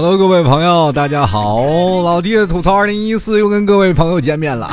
[0.00, 1.66] Hello，各位朋友，大家好！
[2.04, 4.72] 老弟的吐槽二零一四又跟各位朋友见面了。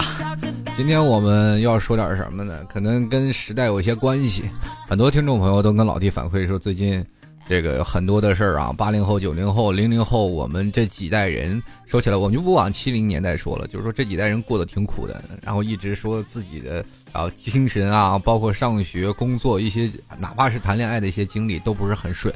[0.78, 2.60] 今天我们要说点什么呢？
[2.72, 4.44] 可能跟时代有些关系。
[4.88, 7.04] 很多听众朋友都跟老弟反馈说，最近
[7.48, 22.34] 这个很多的事儿啊，八零后、九零后、零零后，我们这几代人说起来，我们就不往七零年代说了，就是说这几代人过得挺苦的，然后一直说自己的啊精神啊，包括上学、工作一些，哪怕是谈恋爱的一些经历都不是很顺。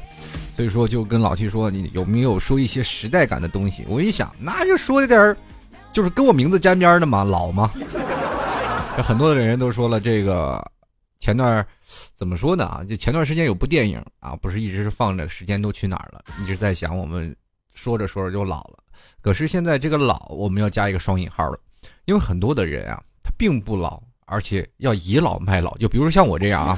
[0.54, 3.84] 所以说，就跟老七说，你有没有说一些时代感的东西？
[3.88, 5.36] 我一想，那就说一点儿，
[5.92, 7.68] 就是跟我名字沾边的嘛，老嘛。
[8.96, 10.64] 这很多的人都说了，这个
[11.20, 11.64] 前段
[12.16, 12.64] 怎么说呢？
[12.64, 16.24] 啊，就前段时间有部电影啊，不是一直是放着，时间都去哪儿了？
[16.42, 17.34] 一直在想，我们
[17.74, 18.78] 说着说着就老了。
[19.20, 21.58] 可是现在这个老，我们要加一个双引号了，
[22.06, 25.76] 因为很多的人啊，他并不老，而且要倚老卖老。
[25.76, 26.76] 就比如像我这样啊，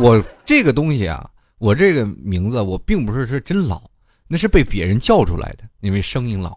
[0.00, 1.30] 我这个东西啊。
[1.58, 3.82] 我这个名字，我并不是说真老，
[4.26, 6.56] 那是被别人叫出来的，因为声音老。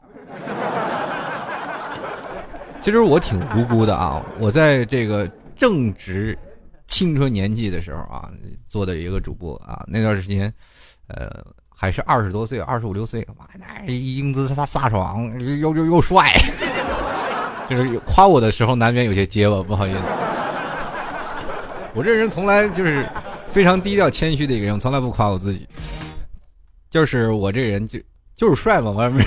[2.81, 6.39] 其实我挺无辜的啊，我在这个正值
[6.93, 8.29] 青春年纪的时候啊，
[8.67, 10.53] 做的一个主播啊，那段时间，
[11.07, 16.31] 呃，还是二十多岁，二十五六岁，妈那英姿飒飒爽，又又又帅，
[17.67, 19.99] 就是夸我的时候难免有些结巴，不好意思。
[21.95, 23.09] 我这人从来就是。
[23.53, 25.69] 非常低调谦虚的一个人，从来不夸我自己。
[26.89, 27.99] 就是我这人就
[28.35, 29.23] 就是帅嘛，外面。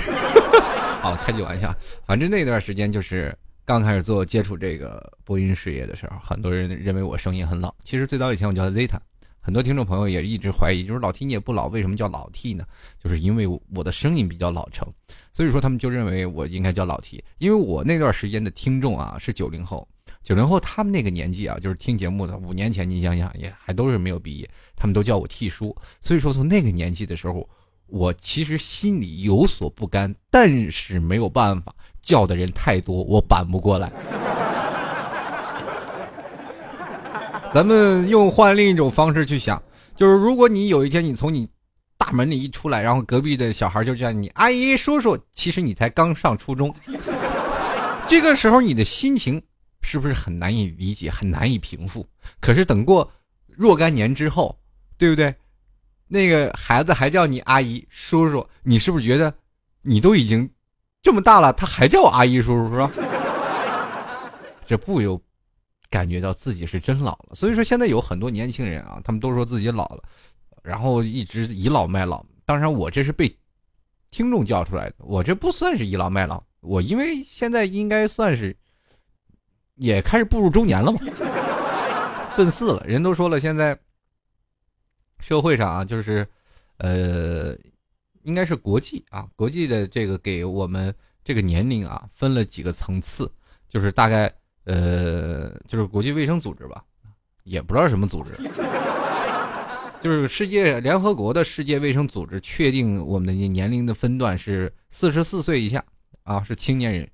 [0.99, 1.73] 好，开句玩笑。
[2.05, 3.33] 反正那段时间就是
[3.67, 7.75] 刚开始做接触这个播音事业的时候，很多人认为我声音很老。
[7.83, 8.97] 其实最早以前我叫 Zeta，
[9.41, 12.65] 很多听众朋友也一直怀疑，就是老 T 你也不老，为什么叫老 T 呢？
[12.97, 14.87] 就是因为我的声音比较老成，
[15.33, 17.21] 所以说他们就认为我应该叫老 T。
[17.39, 19.85] 因为我那段时间的听众啊是九零后。
[20.23, 22.37] 九零后他们那个年纪啊，就是听节目的。
[22.37, 25.75] 五年前你想想，也还都是没有毕业，他们都叫我 T 叔。
[25.99, 27.49] 所以说从那个年纪的时候，
[27.87, 33.91] 我其实心里有所不甘，但是没有办法，叫的人太多，我板不过来。
[37.53, 39.61] 咱们用换另一种方式去想，
[39.95, 41.47] 就是如果你有一天你从你
[41.97, 46.73] 大门里一出来，然后隔壁的小孩就叫你阿姨叔叔，其实你才刚上初中，
[48.07, 49.41] 这个时候你的心情。
[49.83, 52.05] 是不是很难以理解，很难以平复？
[52.41, 53.09] 可是等过
[53.47, 54.53] 若干年之后，
[54.97, 55.33] 对不对？
[56.07, 59.33] 那个孩子还叫你阿姨、叔叔，你是不是觉得
[59.81, 60.49] 你都已经
[61.01, 62.91] 这么大了，他还叫我阿姨、叔叔，是吧？
[64.65, 65.21] 这不由
[65.89, 67.35] 感觉到自己是真老了。
[67.35, 70.03] 所以说，现在有很多年轻人啊，他们都说自己老了，
[70.63, 72.25] 然后一直倚老卖老。
[72.45, 73.33] 当然，我这是被
[74.11, 76.43] 听众叫出来的，我这不算是倚老卖老。
[76.61, 78.55] 我因为现在应该算是。
[79.79, 80.99] 也开始步入中年了嘛，
[82.35, 82.83] 奔四了。
[82.83, 83.77] 人都说了，现在
[85.19, 86.27] 社会上啊，就是，
[86.77, 87.55] 呃，
[88.23, 93.31] 应该是国际啊，国际的这个给我们这个年龄啊分了几个层次，
[93.67, 94.31] 就是大概
[94.65, 96.83] 呃，就是国际卫生组织吧，
[97.43, 98.33] 也不知道什么组织，
[99.99, 105.83] 就是世界联合国的世界卫生组织确定我们的年龄的分段是四十四岁以下
[106.23, 107.09] 啊，是青年人。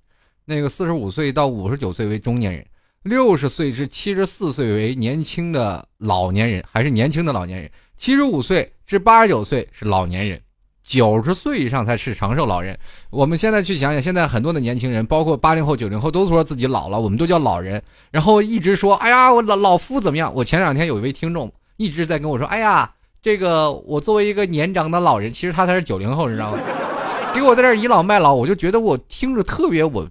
[0.45, 2.67] 那个四十五岁到五十九岁为中年人，
[3.03, 7.69] 六十岁至七十四岁为年轻的老年人，还是年轻的老年人；
[8.03, 10.41] 七十五岁至八十九岁是老年人，
[10.81, 12.77] 九十岁以上才是长寿老人。
[13.09, 17.81] 我们现在去想想，现在很多的年轻人，包括八零后、九零后，都说自己老了，我们都叫老人，
[18.11, 26.59] 然后一直说：“哎呀，我老老夫怎么样？”我前两天有一位听众一直在跟我说：“哎呀，这个我作为一个年长的老人，其实他才是九零后，你知道吗？”
[27.33, 30.05] 给我在这倚老卖老，我就觉得我听着特别我。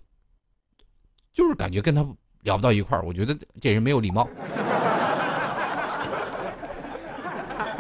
[1.35, 2.03] 就是感觉跟他
[2.41, 4.27] 聊不到一块儿，我觉得这人没有礼貌。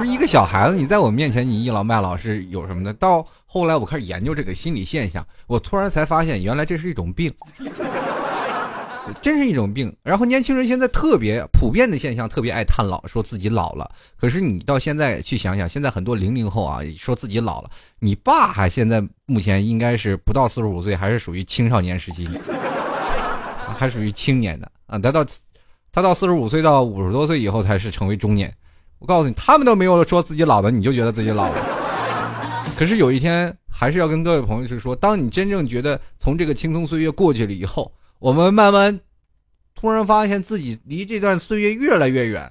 [0.02, 2.92] 不是一个小孩子，你在我面前你倚老卖老是有什么的？
[2.94, 7.32] 到后来我开始研究这个心理现象，我突然才发现，原来这是一种病，
[9.22, 9.94] 真是一种病。
[10.02, 13.88] 然后年轻人现在特别普遍的现象，特别爱叹老，说自己老了。
[14.18, 17.70] 可是你到现在去想想，现在很多零零后啊，说自己老了。
[18.00, 22.28] 你爸还现在目前应该是不到四十五岁，还是属于青少年时期。
[23.78, 25.24] 还属于青年的啊，他到，
[25.92, 28.52] 他到四十五岁到五十多岁以后才是成为中年。
[29.02, 32.64] 我告诉你，他们都没有说自己老的，你就觉得自己老了。
[32.78, 39.00] 可是有一天，还是要跟各位朋友去说，当你真正觉得从这个青葱岁月过去了以后，我们慢慢
[39.74, 42.48] 突然发现自己离这段岁月越来越远，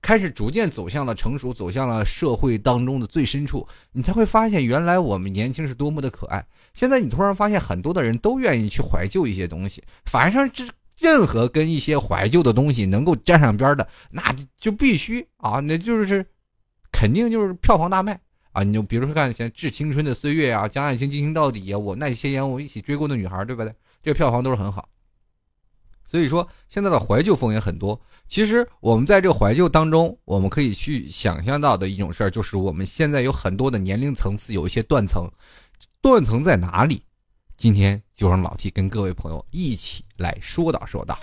[0.00, 6.44] 开始逐渐走向了成熟，走向了社会当中的最深处，你才会发现，原来我们年轻是多么的可爱。
[6.74, 10.64] 现在你突然发现，很多的人都愿意去怀旧一些东西，反正这
[11.02, 14.22] 任何跟一些怀旧的东西能够沾上边的，那
[14.56, 16.24] 就必须啊，那就是
[16.92, 18.18] 肯定就是票房大卖
[18.52, 23.74] 啊，你就比如说看像《致青春的岁月》啊，《将爱情进行到底》啊，我那些年我一起追过的女孩，对不对？
[24.00, 24.88] 这个票房都是很好。
[26.04, 27.98] 所以说，现在的怀旧风也很多。
[28.28, 35.26] 其实我们在这个怀旧当中，我们可以去想象到的一种事儿，就是我们现在有很多的年龄层次有一些断层，
[36.02, 37.02] 断层在哪里？
[37.56, 41.18] 今天就让老 T 跟各位朋友一起来说道说道。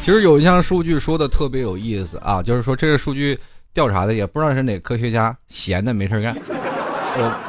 [0.00, 3.38] 其实有一项数据说的特别有意思啊，就是说这个数据
[3.72, 7.40] 调查的也不知道是哪科学家闲的没事干，我。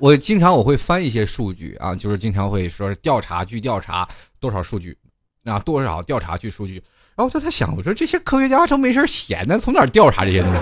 [0.00, 4.08] 我经常我会翻一些数据啊，就是经常会说调查据调查
[4.38, 4.96] 多少数据，
[5.44, 6.74] 啊多少调查据数据，
[7.16, 10.58] 然后我就在想，我说这些科学家都没事闲的，从哪调查这些东西？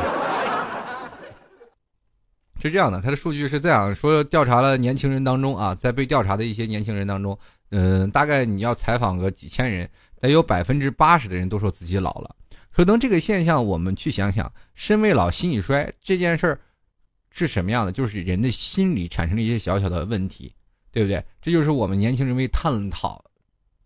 [2.66, 7.38] 是这样的，他的数据是这样说：调查了年轻人当中啊，在被调查的一些年轻人当中，
[7.70, 9.88] 嗯，大概你要采访个几千人，
[10.20, 12.36] 得有百分之八十的人都说自己老了。
[12.70, 16.60] 可能这个现象，我们去想想，身未老心已衰这件事儿。
[17.38, 17.92] 是什么样的？
[17.92, 20.54] 就是人的心理产生了一些小小的问题，
[20.90, 21.22] 对不对？
[21.42, 23.22] 这就是我们年轻人为探讨，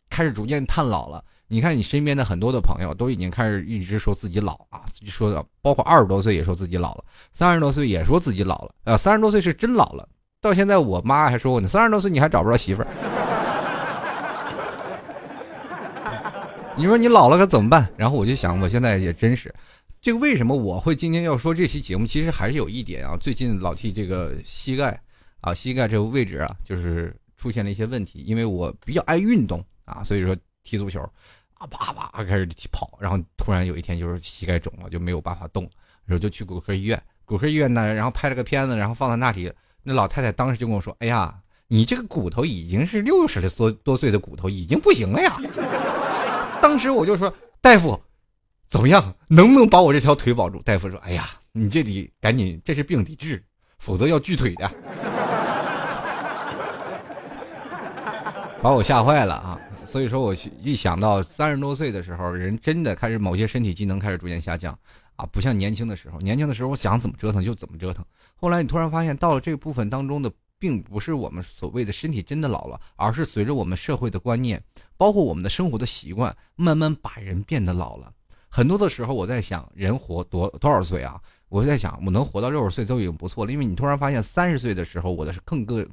[0.08, 1.24] 开始逐渐探老了。
[1.52, 8.72] 你看，你身边的很多的朋友都已经开始一直说自己老啊，说的包括二十多岁也说自己老了，三十多岁也说自己老了。
[8.84, 10.08] 呃，三十多岁是真老了。
[10.40, 12.86] 到现在，我妈还说我呢，三十多岁你还找不着媳妇儿。
[16.78, 17.92] 你说你老了可怎么办？
[17.96, 19.52] 然后我就想，我现在也真是。
[20.00, 22.06] 这个为什么我会今天要说这期节目？
[22.06, 25.02] 其实还是有一点啊，最近老替这个膝盖
[25.40, 28.20] 啊，膝盖这个位置啊，就是出现了一些问题。
[28.20, 31.02] 因为我比较爱运动啊，所以说踢足球
[31.60, 35.64] 啊，叭叭开始跑，然后突然有一天就是膝盖肿了，就没有办法动，
[36.06, 37.00] 然后就去骨科医院。
[37.26, 39.52] 骨科医院呢，然后拍了个片子，然后放在那里。
[39.82, 41.34] 那老太太当时就跟我说：“哎呀，
[41.68, 45.36] 你这个骨头已经是六十多多岁的骨头，已经不行了呀。”
[46.62, 47.30] 当时我就说
[47.60, 48.00] ：“大夫。”
[48.70, 49.14] 怎么样？
[49.28, 50.62] 能不能把我这条腿保住？
[50.62, 53.44] 大夫说：“哎呀，你这得赶紧，这是病得治，
[53.78, 54.70] 否则要锯腿的。”
[58.62, 59.60] 把我吓坏了啊！
[59.84, 64.78] 所以说我一想到三十多岁的时候，人真的开始某些身体机能开始逐渐下降
[65.16, 66.20] 啊，不像年轻的时候。
[66.20, 68.04] 年轻的时候，我想怎么折腾就怎么折腾。
[68.36, 74.62] 后来你突然发现，到了这个部分当中的，并不是我们所谓的身体真的老了，而是随着我们社会的观念，
[74.96, 78.12] 包括我们的生活的习惯，慢慢把人变得老了。
[78.48, 81.20] 很多的时候，我在想，人活多多少岁啊？
[81.48, 83.52] 我在想，我能活到六十岁都已经不错了。
[83.52, 85.86] 因为你突然发现，三十岁的时候，我的是更各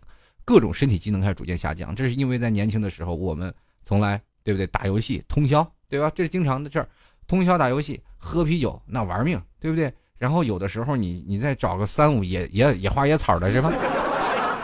[0.46, 1.96] 各种身体机能开始逐渐下降。
[1.96, 3.54] 这是因为在年轻的时候，我们
[3.88, 4.68] 从来对不对？
[4.68, 6.12] 打游戏通宵，对吧？
[6.14, 6.90] 这是经常的事儿。
[7.26, 9.94] 通宵打游戏，喝啤酒，那玩命，对不对？
[10.18, 13.72] 然后有的时候，你你再找个三五野野野花野草的，是吧？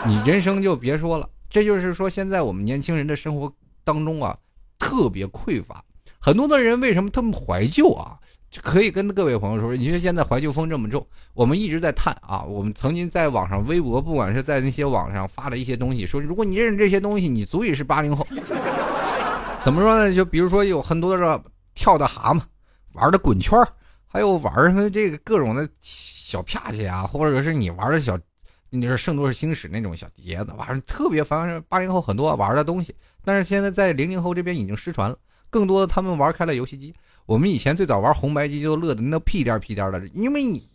[0.06, 1.26] 你人生就别说了。
[1.48, 3.50] 这就是说，现在我们年轻人的生活
[3.82, 4.36] 当中啊，
[4.78, 5.82] 特别匮乏。
[6.18, 8.18] 很多的人为什么这么怀旧啊？
[8.62, 12.42] 可以跟各位朋友说，你说现在怀旧风这么重，我们一直在探啊。
[12.44, 18.24] 我们曾经在网上微博，不管是在那些网上发的一些东西，说如果你认识这些东西，你足以是八零后。
[19.64, 20.14] 怎么说呢？
[20.14, 21.44] 就比如说有很多的
[21.74, 22.42] 跳的蛤蟆，
[22.92, 23.58] 玩的滚圈
[24.06, 28.18] 还有玩什么这个各种的小啪叽啊，或者是你玩的小，
[28.68, 32.94] 你说圣斗士星矢那种小碟子，玩特别反正八零后很多玩的东西。
[33.24, 35.16] 但是现在在零零后这边已经失传了。
[35.48, 40.68] 更多的他们玩开了游戏机，我们以前最早玩红白机就乐的那屁颠屁颠的，因为你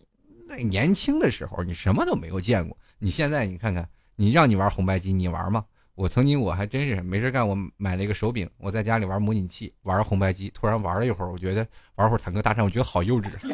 [0.48, 2.75] 那年轻的时候你什么都没有见过。
[2.98, 5.63] 你现在你看看，你让你玩红白机，你玩吗？
[6.00, 13.53] 我曾经我还真是没事干，我买了一个手柄，我在家里玩模拟器，玩红白机，突然玩了一会儿，我觉得玩会儿坦克大战，我觉得好幼稚，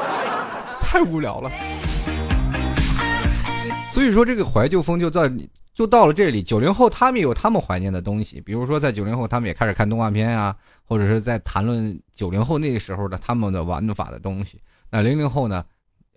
[0.80, 1.50] 太无聊了。
[3.92, 5.30] 所以说这个怀旧风就在
[5.74, 10.56] 就到了这里，九零后他们有他们怀念的东西，比如说在九零后他们也开始看动画片啊，
[10.86, 14.58] 或者是在谈论九零后那个时候的他们的玩法的东西。
[14.88, 15.62] 那零零后呢，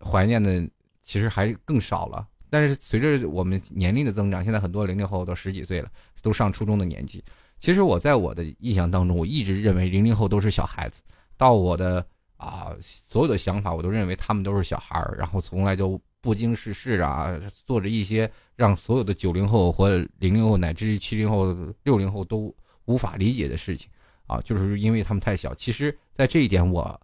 [0.01, 0.65] 怀念的
[1.03, 2.25] 其实还更少了。
[2.55, 5.89] 但是随着我们年龄的增长，现在很多零零后都十几岁了，
[6.21, 7.21] 都上初中的年纪。
[7.59, 11.03] 其实我在我的印象当中，我一直认为零零后都是小孩子。
[11.35, 12.05] 到我的
[12.37, 15.99] 啊所有的想法，我都认为他们都是小孩儿，然后从来就。
[16.21, 22.51] 不经世事啊，做着一些让所有的九零后或零零后乃至于七零后、六零后都
[22.85, 23.87] 无法理解的事情
[24.25, 25.53] 啊，就是因为他们太小。
[25.53, 26.99] 其实，在这一点，我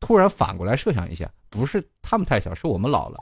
[0.00, 3.20] 突然反过来设想一下，不是他们太小，是我们老了。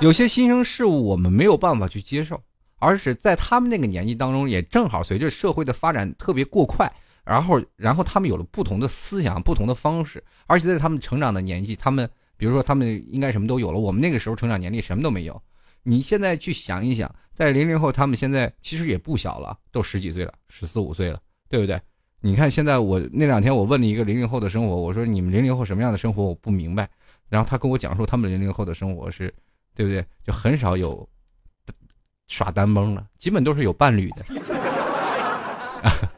[0.00, 2.40] 有些新生事物我们没有办法去接受，
[2.78, 6.90] 而是在他们那个年纪当中，也正好随着社会的发展特别过快，
[7.24, 12.08] 然后，然后他们有了不同的思想、不同的方式，而且在他们成长的年纪，他们。
[12.38, 13.78] 比如说，他们应该什么都有了。
[13.78, 15.42] 我们那个时候成长年龄什么都没有。
[15.82, 21.78] 你现在去想一想，在零零后，他们现在其实也不小了，都十几岁了，十四五岁了，对不对？
[22.22, 26.88] 你看现在我那两天我问了一个零零后的生活，我说你们零零后什么样的生活我不明白，
[27.28, 29.34] 然后他跟我讲述他们零零后的生活是，
[29.74, 30.04] 对不对？
[30.24, 31.08] 就很少有
[32.28, 34.24] 耍单崩了，基本都是有伴侣的，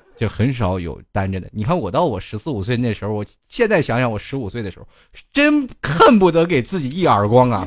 [0.16, 1.48] 就很少有单着的。
[1.52, 4.86] 你看我到我十四五岁那时候，我现在想想我十五岁的时候，
[5.32, 7.66] 真恨不得给自己一耳光啊！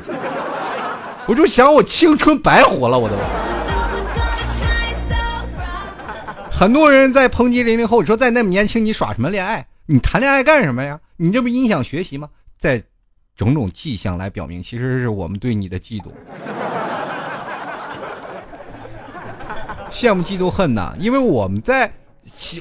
[1.27, 3.15] 我就想我青春白活了，我都。
[6.51, 9.67] 很多人在抨击零零后，说在那么年轻你耍什么恋爱？
[9.87, 10.99] 你谈恋爱干什么呀？
[11.17, 12.29] 你这不影响学习吗？
[12.57, 12.81] 在
[13.35, 16.07] 种种迹象来表明，其实是我们对你的嫉妒，
[19.89, 20.93] 羡慕嫉妒恨呐！
[20.99, 21.91] 因为我们在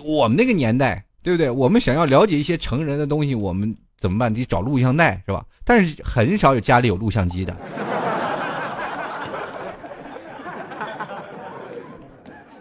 [0.05, 1.49] 我们那个年代，对不对？
[1.51, 4.33] 我们想要了解一些成人的东西，我们怎么办？
[4.35, 5.45] 得找录像带是吧？
[5.65, 7.57] 但是很少有家里有录像机的。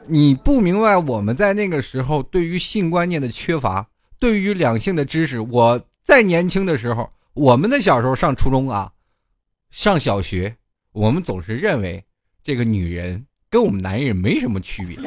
[0.05, 3.87] 你不明白我们在那个时候对于性观念的缺乏，
[4.19, 5.39] 对于两性的知识。
[5.39, 8.91] 我在年轻的时候，我们的小时候上初中啊，
[9.71, 10.55] 上小学，
[10.91, 12.03] 我们总是认为
[12.43, 14.99] 这个女人跟我们男人没什么区别，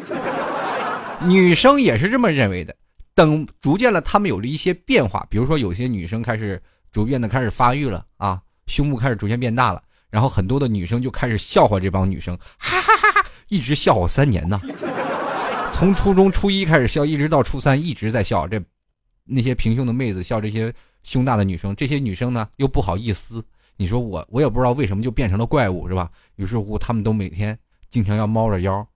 [1.25, 2.75] 女生也是这么认为的。
[3.15, 9.81] 等逐渐了，他们有了一些变化，比如说有些女生开始逐渐的开始发育了啊，胸部开始逐渐变大了，
[10.11, 13.29] 然后很多的女生就开始笑话这帮女生，哈哈哈哈。
[13.49, 14.61] 一直笑话三年呢，
[15.73, 18.49] 从初中初一开始笑，一直到初三一直在笑。
[18.49, 18.61] 这
[19.25, 20.75] 那些平胸的妹子笑这些
[21.07, 23.43] 胸大的女生，这些女生呢又不好意思。
[23.77, 26.11] 你说我我也不知道为什么就变成了怪物是吧？
[26.35, 27.57] 于是乎他们都每天
[27.89, 28.87] 经常要猫着腰，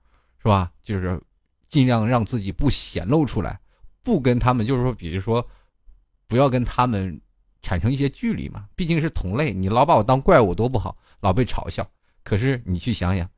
[0.43, 0.73] 是吧？
[0.83, 1.21] 就是
[1.69, 3.61] 尽量让自己不显露出来，
[4.02, 5.47] 不跟他们就是说，比如说
[6.26, 7.21] 不要跟他们
[7.62, 8.67] 产生一些距离嘛。
[8.75, 11.88] 毕竟是同类，你老把我当怪物多不好，老被嘲笑。
[12.25, 13.29] 可是你去想想。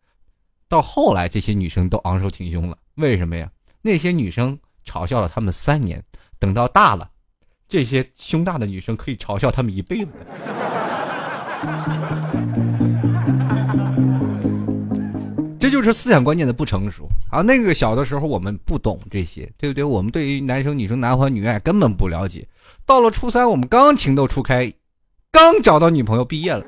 [0.69, 3.53] 到后来，这些女生都昂首挺胸了，为什么呀？
[3.83, 6.03] 那些女生嘲笑了他们三年，
[6.39, 7.11] 等到大了，
[7.73, 10.13] 这些胸大的女生可以嘲笑他们一辈子。
[15.59, 17.41] 这就是思想观念的不成熟啊！
[17.41, 19.83] 那个小的时候我们不懂这些，对不对？
[19.83, 22.47] 我们对于男生女生男欢女爱根本不了解。
[22.85, 24.71] 到了初三，我们刚情窦初开，
[25.31, 26.63] 刚找到女朋友，毕业了。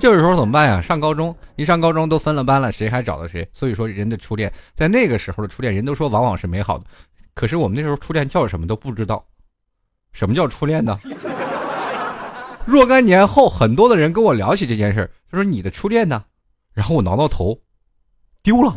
[0.00, 0.80] 这个时候怎么办呀？
[0.80, 3.46] 上高中，一上高中都分了班了，谁还找到谁？
[3.52, 6.84] 所以说，人的初恋在那个时候的初恋，人都说往往是美好的。
[7.34, 9.24] 可是我们那时候初恋叫什么都不知道，
[10.12, 10.96] 什么叫初恋呢？
[12.64, 16.22] 若干年后，很多的人跟我聊起这件事他说你的初恋呢？
[16.72, 17.58] 然后我挠挠头，
[18.42, 18.76] 丢了。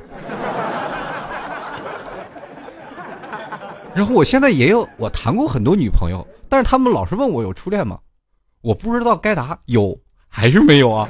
[3.94, 8.00] 然后我现在也有，我谈过很多女朋友，但是他们老是问我有初恋吗？
[8.62, 9.96] 我不知道该答有。
[10.34, 11.08] 还是没有啊，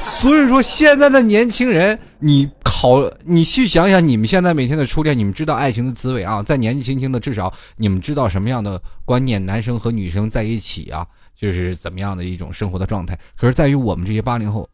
[0.00, 6.42] 所以说现在的年轻人，你考你去想想，你们现在每天的初恋，你们知道爱情的滋味啊？
[6.42, 11.06] 在年纪轻轻的，至少你们知道什么样的观念，男生和女生在一起啊，
[11.36, 13.18] 就是怎么样的一种生活的状态。
[13.36, 14.68] 可是，在于我们这些八零后，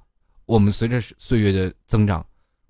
[0.47, 2.25] 我们随着岁月的增长，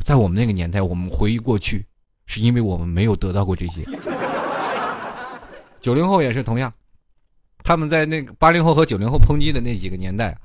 [0.05, 1.87] 在我们那个年代，我们回忆过去，
[2.27, 3.83] 是因为我们没有得到过这些。
[5.81, 6.71] 九零后也是同样。
[7.65, 10.37] 他们在那个八零后和九零后抨击的那几个年代，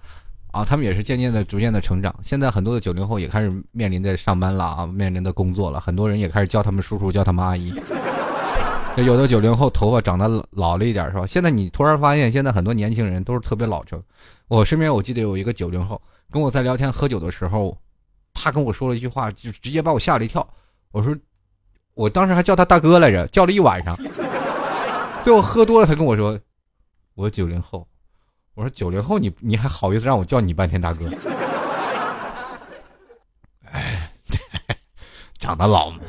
[0.51, 2.15] 啊，他们也是渐渐的、逐渐的成长。
[2.23, 5.81] 现在很多的九零后也开始面临着上班了啊，面临的工作了。
[5.81, 7.73] 很多人也开始叫他们叔叔，叫他们阿姨。
[8.95, 11.27] 有的九零后头发长得老了一点，是吧？
[11.27, 14.01] 现在你突然发现，现在很多年轻人都是特别老成。
[14.47, 17.77] 我身边我记得有一个九零后跟我在聊天喝酒的时候，
[18.33, 20.47] 他跟我说了一句话，就直接把我吓了一跳。
[20.91, 21.13] 我说，
[21.95, 23.93] 我当时还叫他大哥来着，叫了一晚上。
[25.21, 26.39] 最后喝多了，他跟我说。
[27.19, 27.85] 我九零后，
[28.53, 31.11] 我说九零后，你你还好意思让我叫你半天大哥？
[33.69, 34.09] 哎，
[35.37, 35.89] 长得老。
[35.89, 35.99] 吗？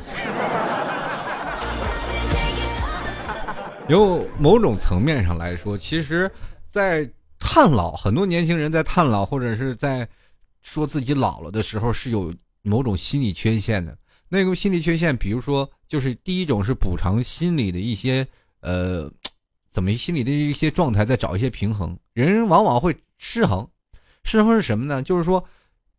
[3.89, 6.31] 有某种层面上来说，其实，
[6.69, 7.05] 在
[7.37, 10.07] 叹老，很多年轻人在叹老，或者是在
[10.61, 13.97] 说自己老了的时候，是有某种心理缺陷的。
[14.29, 18.25] 那个心理缺陷，比如说，就是第一种是补偿心理的一些
[18.61, 19.11] 呃。
[19.71, 23.67] 怎么心理的一些状态，在找一些平衡，人往往会失衡。
[24.23, 25.01] 失衡是什么呢？
[25.01, 25.43] 就是说，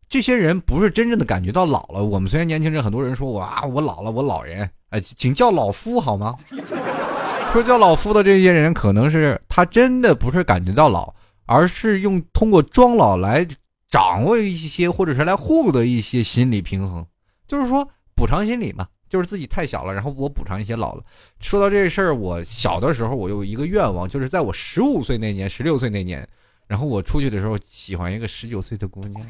[0.07, 2.03] 这些人不是真正的感觉到老了。
[2.03, 6.35] 我们虽然年轻人，很多人说我啊，我老了，我老人，哎，请叫老夫好吗？
[7.51, 11.13] 说叫老夫的这些人，可能是他真的不是感觉到老，
[11.45, 13.47] 而是用通过装老来
[13.89, 17.05] 掌握一些，或者是来获得一些心理平衡，
[17.47, 18.87] 就是说补偿心理嘛。
[19.13, 21.03] 就是自己太小了，然后我补偿一些老了。
[21.39, 26.27] 说到这事儿，我小的时候我有一个愿望，就是在我十五岁那年、十六岁那年，
[26.65, 29.23] 然后我出去的时候喜欢一个十九岁的姑娘。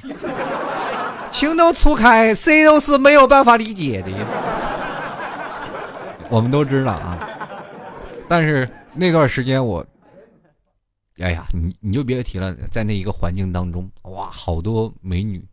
[1.29, 4.09] 情窦初开，谁都是没有办法理解的。
[6.29, 7.19] 我们都知道啊，
[8.29, 9.85] 但是那段时间我，
[11.17, 15.45] 哎呀，你你就别提了，在那一个环境当中，哇，好多美女，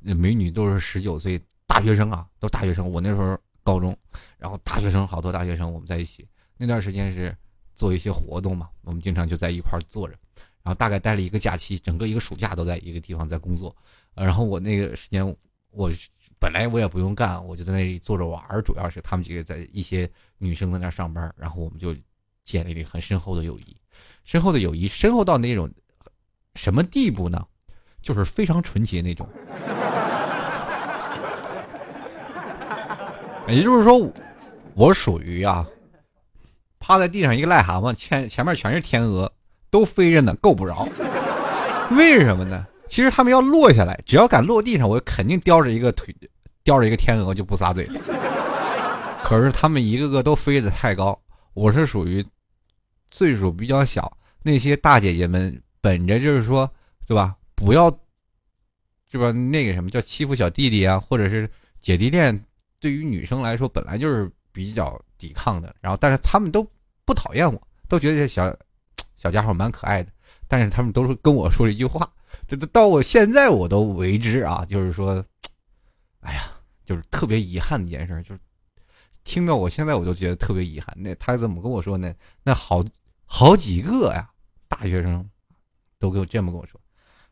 [0.00, 2.90] 那美女都是十九岁大学生啊，都大学生。
[2.90, 3.98] 我那时候高中，
[4.38, 6.24] 然后大学生好多大学生，我们在一起。
[6.56, 7.36] 那段时间是
[7.74, 10.14] 做一些活动嘛，我们经常就在一块坐着，
[10.62, 13.74] 然后大概待了一个假期，整个一个暑假都在一个地方在工作。
[14.14, 15.26] 然后我那个时间，
[15.72, 15.90] 我
[16.38, 18.40] 本来我也不用干，我就在那里坐着玩。
[18.64, 20.08] 主要是他们几个在一些
[20.38, 21.92] 女生在那上班，然后我们就
[22.44, 23.76] 建立了很深厚的友谊。
[24.22, 25.68] 深厚的友谊，深厚到那种
[26.54, 27.44] 什么地步呢？
[28.00, 29.28] 就是非常纯洁那种。
[33.48, 34.12] 也就是说，
[34.74, 35.66] 我属于啊，
[36.80, 39.32] 趴在地上一个癞蛤蟆，前前面全是天鹅，
[39.70, 40.86] 都飞着呢，够不着。
[41.92, 42.66] 为什么呢？
[42.88, 46.14] 其实他们要落下来，只要敢落地上，我肯定叼着一个腿，
[46.64, 47.88] 叼着一个天鹅就不撒嘴。
[49.22, 51.16] 可是他们一个个都飞得太高，
[51.54, 52.24] 我是属于
[53.10, 56.68] 岁数比较小，那些大姐姐们本着就是说，
[57.06, 57.36] 对吧？
[57.54, 57.90] 不要，
[59.10, 59.30] 是吧？
[59.32, 61.48] 那个什么叫欺负小弟弟啊，或者是
[61.80, 62.44] 姐弟恋，
[62.78, 65.74] 对于女生来说本来就是比较抵抗的。
[65.80, 66.66] 然后，但是他们都
[67.04, 68.54] 不讨厌我，都觉得这小
[69.16, 70.10] 小家伙蛮可爱的。
[70.48, 72.08] 但是他们都是跟我说了一句话。
[72.46, 75.24] 这都到我现在我都为之啊，就是说，
[76.20, 76.50] 哎呀，
[76.84, 78.40] 就是特别遗憾的一件事，就是
[79.24, 80.94] 听到我现在我都觉得特别遗憾。
[80.96, 82.14] 那他怎么跟我说呢？
[82.42, 82.84] 那好
[83.24, 84.28] 好几个呀，
[84.68, 85.28] 大学生
[85.98, 86.78] 都给我这么跟我说：“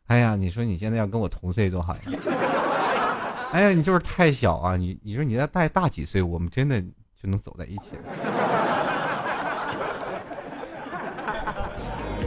[0.07, 2.01] 哎呀，你说你现在要跟我同岁多好呀！
[3.55, 4.75] 哎呀，你就是太小啊！
[4.75, 8.01] 你你说你再大大几岁，我们真的就能走在一起了。”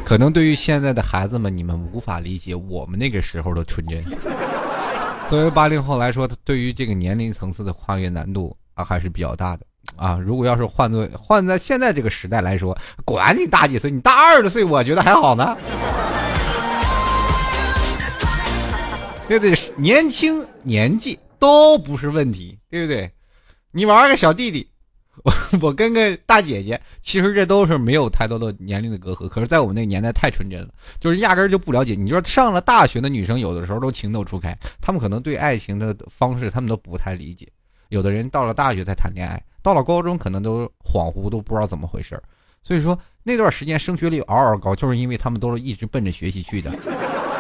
[0.06, 4.02] 可能对于现在的孩子们，你们无法理解我们那个时候的纯真。
[5.28, 10.18] 作为八零后来说，对于这个年龄层次的跨越难度啊，还是比较大的啊。
[10.18, 12.74] 如果要是换做换在现在这个时代来说，
[13.04, 15.54] 管你大几岁，你大二十岁，我觉得还好呢。
[19.28, 19.52] 对对？
[19.76, 23.10] 年轻年纪都不是问题，对不对？
[23.70, 24.68] 你玩个小弟弟。
[25.24, 29.28] 我我跟个大姐姐，其实这都是没有太多的年龄的隔阂。
[29.28, 30.68] 可是，在我们那个年代太纯真了，
[31.00, 31.96] 就是压根就不了解。
[31.96, 37.48] 你说上了大学的女生，有的时候都情窦初开，她们可能对爱情的方式，她们都不太理解。
[37.88, 42.22] 有的人到了大学才谈恋爱，到了高中可能都恍惚，都不知道怎么回事
[42.62, 46.70] 所以说那段时间升学率嗷嗷高，就是因为他们都是一直奔着学习去的。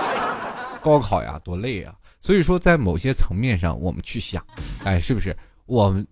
[0.82, 1.94] 高考呀，多累啊！
[2.20, 4.44] 所以说，在某些层面上，我们去想，
[4.84, 6.06] 哎，是不是我们？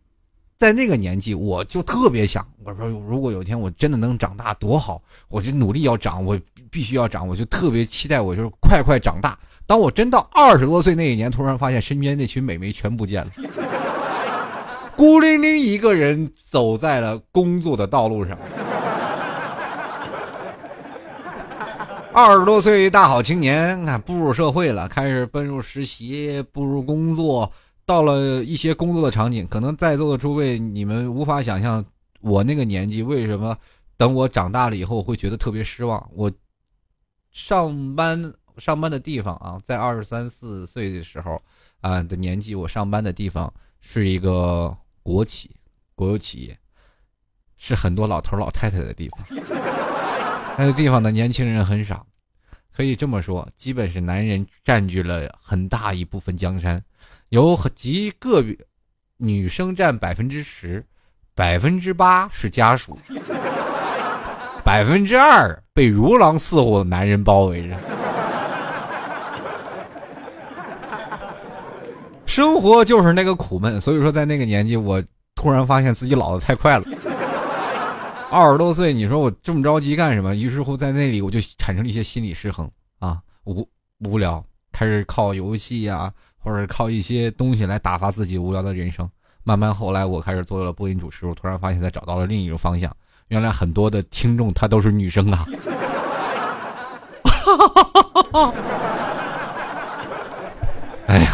[0.59, 6.40] 在那个年纪，我就特别想，我说如果有一天我真的能长大多好，我就努力要长，我
[6.71, 9.38] 必须要长，我就特别期待，我就是快快长大。
[9.66, 13.31] 当我真到二十多岁那一年，突然发现身边那群美眉全不见了，
[14.97, 18.38] 孤零零一个人走在了工作的道路上。
[22.16, 27.52] 二十多岁大好青年，看步入社会了，开始奔入实习，步入工作。
[27.85, 31.85] 到了一些工作的场景，可能在座的诸位你们无法想象，
[32.22, 33.55] 我那个年纪为什么
[33.98, 36.11] 等我长大了以后会觉得特别失望。
[36.14, 36.33] 我
[37.33, 41.38] 上班上班的地方啊，在二十三四岁的时候
[41.83, 45.55] 啊的年纪，我上班的地方是一个国企，
[45.94, 46.59] 国有企业，
[47.59, 49.86] 是很多老头老太太的地方。
[50.59, 52.07] 那个地方的年轻人很少，
[52.75, 56.83] 可以这么说，基本是男人占据了很大一部分江山。
[57.29, 58.57] 有极个别
[59.19, 60.85] 女生占百分之十，
[61.35, 62.97] 百分之八是家属，
[64.64, 67.77] 百分之二被如狼似虎的男人包围着。
[72.25, 75.03] 生活就是那个苦闷，所以说在那个年纪，我
[75.35, 76.85] 突然发现自己老的太快了。
[78.30, 80.34] 二十多岁，你说我这么着急干什么？
[80.34, 83.66] 于是乎，在那里我就产生了一些心理失衡啊，无
[84.00, 86.12] 无聊，开始靠游戏呀。
[86.38, 89.10] 或者靠一些东西来打发自己无聊的人生。
[89.42, 92.96] 慢慢后来，我开始做了播音主持，我突然发现，他找到了另一种方向。
[93.26, 95.44] 原来很多的听众，她都是女生啊！
[101.08, 101.32] 哎呀，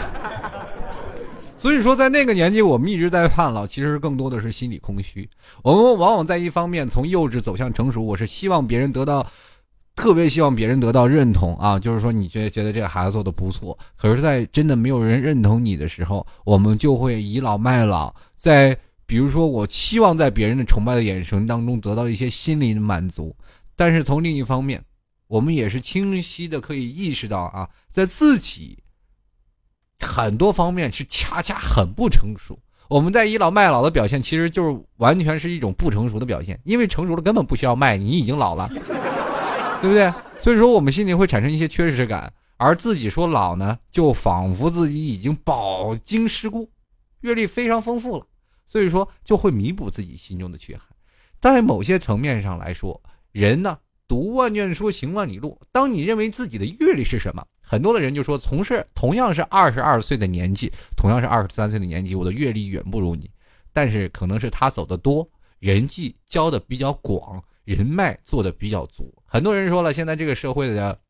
[1.62, 5.30] 所以说，在那个年纪，我们一直在盼老，其实更多的是心理空虚。
[5.62, 9.24] 我们往往在一方面从幼稚走向成熟，我是希望别人得到。
[9.94, 18.12] 特别希望别人得到认同啊，就是说你觉得觉得这个孩子做的不错，可是，在真的没有人认同你的时候，我们就会倚老卖老。
[18.34, 23.36] 在比如说，我期望在别人的崇拜的眼神当中得到一些心理的满足，
[23.76, 24.82] 但是从另一方面，
[25.28, 28.81] 我们也是清晰的可以意识到啊，在自己
[30.02, 32.58] 很多方面是恰恰很不成熟。
[32.88, 38.68] 我们在倚老卖老的表现，其实就是完全是一种不成熟的表现，因为成熟了根本不需要卖，你已经老了，
[39.80, 40.12] 对不对？
[40.42, 46.68] 所以说我们心里会产生一些缺失感，而自己说老呢，就仿佛自己已经饱经世故，
[47.20, 48.26] 阅历非常丰富了，
[48.66, 50.86] 所以说就会弥补自己心中的缺憾。
[51.40, 53.78] 在某些层面上来说，人呢。
[54.08, 55.58] 读万卷书，行万里路。
[55.70, 63.30] 当你认为自己的阅历是什么，很多的人就说，从事同样是二十二岁的年纪，同样是二十三岁的年纪，我的阅历远不如你。
[63.72, 65.26] 但是可能是他走的多，
[65.58, 69.10] 人际交的比较广，人脉做的比较足。
[69.24, 71.00] 很多人说了，现在这个社会的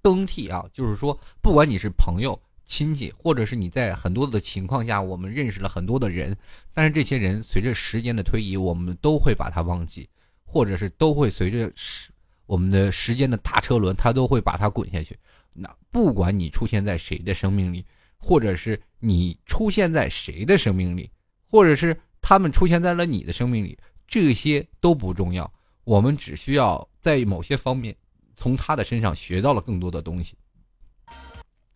[0.00, 6.36] 更替啊，就是说，不管你是朋友、亲戚，或者是你在很多的情况下，我们认识了很多的人，
[6.72, 10.08] 但是这些人随着时间的推移，我们都会把他忘记，
[10.44, 12.12] 或者是都会随着时。
[12.46, 15.16] 我们的时间的大车轮，它都会把它滚下去。
[15.54, 17.84] 那不管你出现在谁的生命里，
[18.18, 21.10] 或者是你出现在谁的生命里，
[21.50, 25.50] 或者是他们出现在了你的生命里，这些都不重要。
[25.84, 27.96] 我们只需要在某些方面
[28.36, 30.36] 从他的身上学到了更多的东西。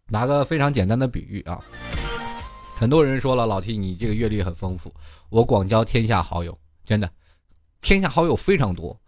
[0.07, 1.65] 拿个非常简单的比喻啊，
[2.77, 4.95] 很多人说了，老 T 你这个阅历很丰富，
[5.31, 7.11] 我广交天下好友，真的，
[7.81, 9.01] 天下好友非常多。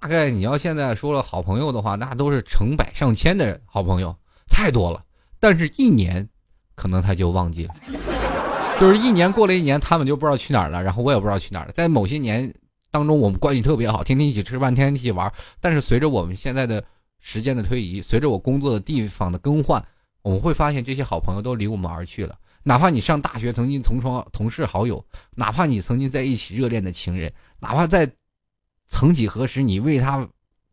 [0.00, 4.14] 大概你要现在说了好朋友的话，那都是成百上千的好朋友，
[4.48, 5.04] 太多了。
[5.38, 6.28] 但是，一年
[6.74, 7.74] 可能他就忘记了，
[8.80, 11.72] 就是一年过了一年，他们就不知道去哪儿了，然后我也不知道去哪儿了。
[11.72, 12.52] 在某些年
[12.90, 15.32] 当中，我们关系特别好，天天一起吃饭，天天一起玩。
[15.60, 16.82] 但是，随着我们现在的
[17.20, 19.84] 时间的推移，随着我工作的地方的更换，
[20.22, 22.36] 我们会发现这些好朋友都离我们而去了。
[22.64, 28.10] 哪怕你上大学曾经同窗、同事、好友，哪怕你曾经在一起热恋的情人，哪怕在。
[28.92, 30.24] 曾几何时，你为他，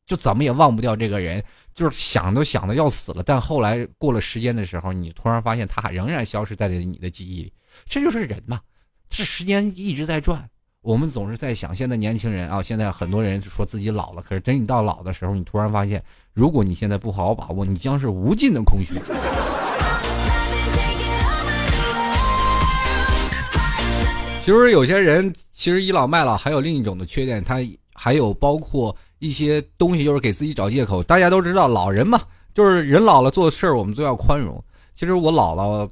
[0.05, 1.41] 就怎么也忘不掉这个人，
[1.73, 3.23] 就是想都想的要死了。
[3.23, 7.51] 但后来过了时间的时候，你突然发现他还仍然消失在了你的记忆里。
[7.87, 8.59] 这就是人嘛，
[9.09, 10.47] 这时间一直在转。
[10.81, 16.03] 我们总是在想，现在年轻人啊，现在很多人说自己老了，可是等你到老的时候，你突然发现，
[16.33, 18.93] 如果你现在不好好把握，你将是无尽的空虚。
[24.43, 27.57] 其实有些人其实倚老卖老，还有另一种的缺点，他。
[28.01, 31.03] 还有包括一些东西，就是给自己找借口。
[31.03, 32.17] 大家都知道，老人嘛，
[32.55, 34.63] 就是人老了做事儿，我们都要宽容。
[34.95, 35.89] 其实我姥姥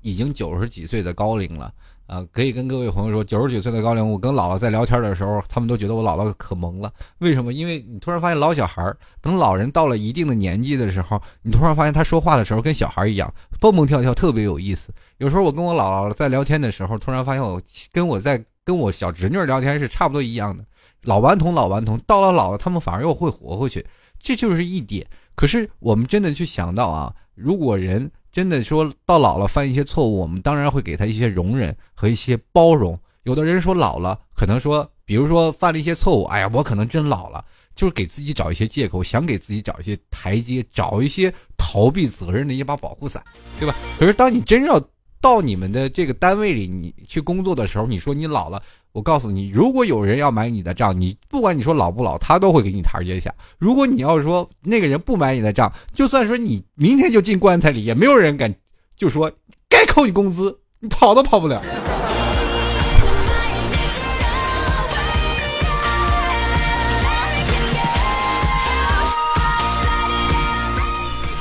[0.00, 1.72] 已经九十几岁的高龄了，
[2.08, 6.92] 啊，可以跟各位朋友说，九十几岁的高龄，我跟姥姥在聊天的时候，他们都觉得我姥姥可萌了。
[7.18, 7.52] 为什么？
[7.52, 14.92] 因为你突然发现老小孩儿，等老人到了一定的年纪的时候，你突然发现他说话的时候跟小孩一样，蹦蹦跳跳，特别有意思。
[15.18, 17.62] 有时候我跟我姥姥在聊天的时候，突然发现我
[17.92, 20.64] 跟我在跟我小侄女聊天是差不多一样的。
[21.02, 23.84] 老顽童，老顽童，到了老了，他们反而又会活回去，
[24.18, 25.06] 这就是一点。
[25.34, 32.98] 可是我们真的去想到啊，如果人真的说到老了犯一些错误，我们当然会给他一些容忍和一些包容。
[33.24, 43.22] 有的人说老了，可能说，比如说犯了一些错误，哎呀，我可能真老了，就是给自己找一些借口，想给自己找一些台阶，找一些逃避责任的一把保护伞，
[43.58, 43.74] 对吧？
[43.98, 44.80] 可是当你真要
[45.20, 48.62] 到你们的这个单位里，你去工作的时候，你说你老了。
[48.92, 53.32] 我告诉你，如果有人要买你的账，你不管你说老不老，他都会给你台阶下。
[53.58, 58.52] 如果你要说那个人不买你的账，就算说你明天就进棺材里，也没有人敢
[58.96, 59.30] 就说
[59.68, 61.62] 该扣你工资，你跑都跑不了。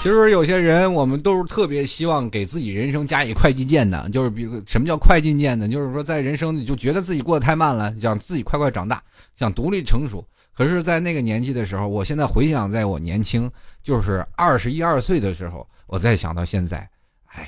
[0.10, 5.68] 其实有些人，我们都是特别希望给自己人生加以快进键的，就是比如什么叫快进键呢？
[5.70, 9.04] 就是说在人生你就觉得自己过得太慢了，想自己快快长大，
[9.36, 10.28] 想独立成熟。
[10.52, 13.48] 可是，在那个年纪的时候，我现在回想，在我年轻，
[13.84, 16.90] 就是二十一二岁的时候，我再想到现在，
[17.28, 17.48] 哎，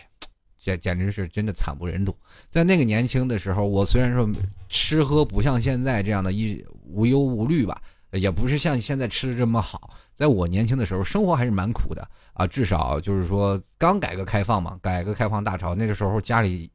[0.61, 2.15] 这简直是真的惨不忍睹。
[2.51, 4.29] 在那个年轻的时候，我虽然说
[4.69, 7.81] 吃喝不像现在这样的一无忧无虑吧。
[8.11, 12.45] 也不是像现在吃的这么好，在我年轻的时候，生活还是蛮苦的啊。
[12.45, 16.69] 至少就是说，刚改革开放嘛，改革开放大潮，那个时候家里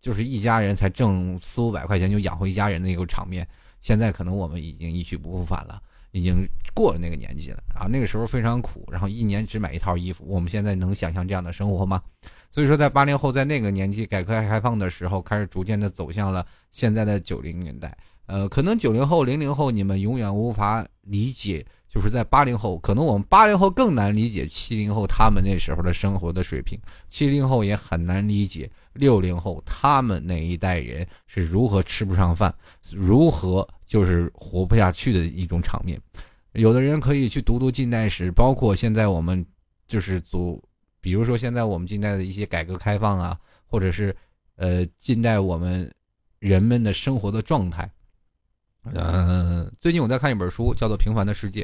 [0.00, 3.46] 就是一家人才挣四五百块钱就养活一家人的一个场面。
[3.80, 5.80] 现在可能我们已经一去不复返了，
[6.12, 7.86] 已经过了那个年纪了啊。
[7.86, 10.24] 那个时候非常苦，然后一年只买一套衣服。
[10.26, 12.02] 我们现在能想象这样的生活吗？
[12.50, 17.94] 所以说，在八零后在那个年纪改革开放的时候，开始逐渐的走向了现在的九零年代。
[18.26, 32.54] 呃，可能九零后、零零后你们永远无法理解，就是在八零后，可能我们八零后更难理解七零后他们那时候的生活的水平，七零后也很难理解六零后他们那一代人是如何吃不上饭，
[32.90, 36.00] 如何就是活不下去的一种场面。
[36.52, 39.44] 有的人可以去读读近代史，包括现在我们
[39.86, 40.62] 就是祖
[41.00, 44.16] 比如说现在我们近代的一些改革开放啊，或者是
[44.56, 45.92] 呃近代我们
[46.38, 47.90] 人们的生活的状态。
[48.92, 51.62] 嗯，最近我在看一本书，叫做《平凡的世界》。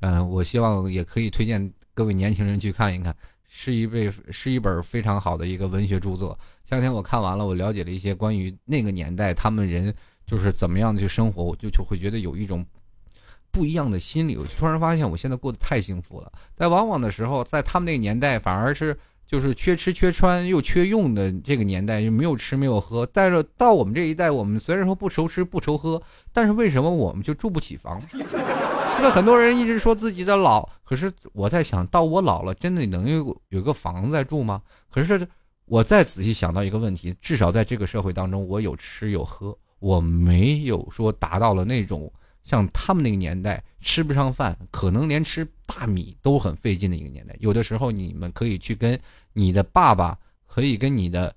[0.00, 3.14] 嗯，我希望也可以推荐各位年轻人去看一看，
[3.48, 6.38] 是一位是一本非常好的一个文学著作。
[6.64, 9.94] 前两天我看完了，我了解了一些关于那个年代他们人
[10.26, 12.64] 就是怎么样去生活，我就就会觉得有一种
[13.50, 14.36] 不一样的心理。
[14.36, 16.32] 我突然发现，我现在过得太幸福了。
[16.56, 18.96] 在往往的时候，在他们那个年代，反而是。
[19.32, 23.08] 就是缺吃缺穿又缺用的这个年代，就没有吃没有喝。
[23.14, 26.02] 但是到我们这一代，我们虽然说不愁吃不愁喝，
[26.34, 27.98] 但是为什么我们就住不起房？
[29.00, 34.60] 那很多人一直说自己的老，可是我在想到我老了，真的能有有个房子在住吗？
[34.90, 35.26] 可是
[35.64, 42.12] 我再仔细想到一个问题，至少在这个社会当中，我有吃有喝，我没有说达到了那种。
[42.42, 47.36] 像他们那个年代吃不上饭，可能连吃大米都很费劲的一个年代。
[47.38, 48.98] 有的时候你们可以去跟
[49.32, 51.34] 你的爸爸，可以跟你的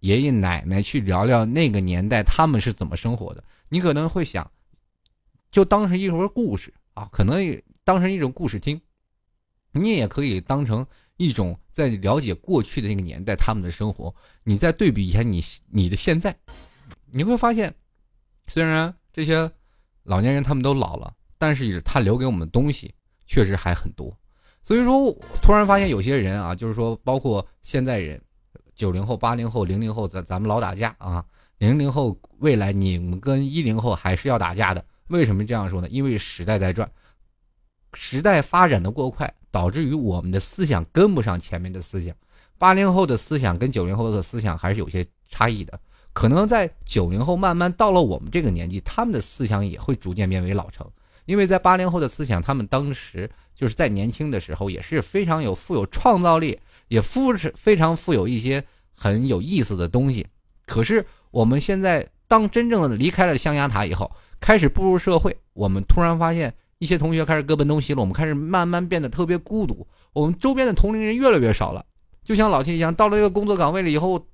[0.00, 3.44] 爷爷奶奶去聊聊那个年代他们是怎么生活的。
[3.68, 4.50] 你可能会想，
[5.50, 8.80] 就当成一个故事啊，可能当成一种故事听。
[9.72, 10.84] 你也可以当成
[11.16, 14.12] 一种在了解过去的那个年代他们的生活。
[14.42, 16.36] 你再对比一下你你的现在，
[17.12, 17.72] 你会发现，
[18.48, 19.50] 虽然这些。
[20.04, 22.94] 老年人他们都老了，但是他留给我们的东西
[23.26, 24.16] 确实还很多。
[24.62, 25.10] 所以说，
[25.42, 28.20] 突然发现有些人啊，就是说，包括现在人，
[28.74, 31.24] 九零后、八零后、零零后，咱咱们老打架啊。
[31.58, 34.84] 零零后未来你们跟一零后还是要打架的。
[35.08, 35.88] 为什么这样说呢？
[35.88, 36.90] 因为时代在转，
[37.94, 42.14] 时代发展的过快，导致于我们的思想跟不上前面的思想。
[42.58, 45.78] 八零后的思想跟九零后的思想还是有些差异的。
[46.12, 50.86] 可能在九零后慢慢到了我们这个年纪，他们的思想也会逐渐变为老成。
[51.26, 60.26] 因为在八零后的思想，他们当时就是在年轻的时候也是非常有富有创造力，也富是非常富有一些很有意思的东西。
[60.66, 71.84] 可是我们现在当真正的离开了象牙塔以后，开始步入社会，我们突然发现一些同学开始各奔东西了，我们开始慢慢变得特别孤独，我们周边的同龄人越来越少了。
[72.24, 74.26] 就像老天一样，到了一个工作岗位了以后。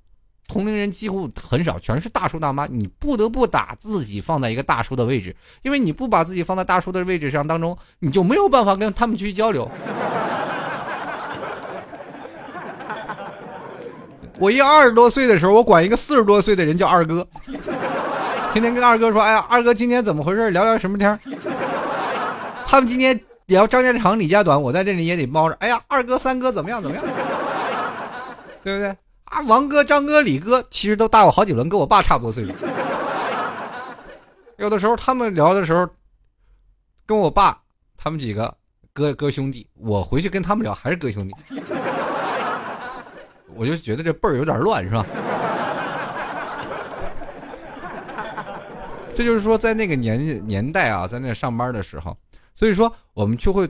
[0.47, 2.65] 同龄人几乎很少，全是大叔大妈。
[2.65, 9.69] 你不得不把自己放在一个大叔的位置，因为你不把自己放在大叔的位置上当中，你就没有办法跟他们去交流。
[14.39, 17.27] 我一二十多岁的时候，我管一个四十多岁的人叫二哥，
[18.53, 20.51] 天天跟二哥说：“哎呀，二哥今天怎么回事？
[20.51, 21.19] 聊聊什么天？”
[22.65, 25.55] 他们今天聊张家长李家短，我在这里也得猫着。
[25.59, 26.81] 哎呀，二哥三哥怎么样？
[26.81, 27.05] 怎么样？
[28.63, 28.95] 对不对？
[29.29, 32.53] 啊，王哥、张哥、李哥其实都大我好几轮，跟我爸差不多岁数。
[34.57, 35.87] 有的时候他们聊的时候，
[37.05, 37.61] 跟我爸
[37.97, 38.55] 他们几个
[38.93, 41.35] 哥哥兄弟，我回去跟他们聊还是哥兄弟，
[43.53, 45.05] 我就觉得这辈儿有点乱，是吧？
[49.13, 52.15] 这就是说，在那个年年代啊，在那上班的时候，
[52.53, 53.69] 所以说我们就会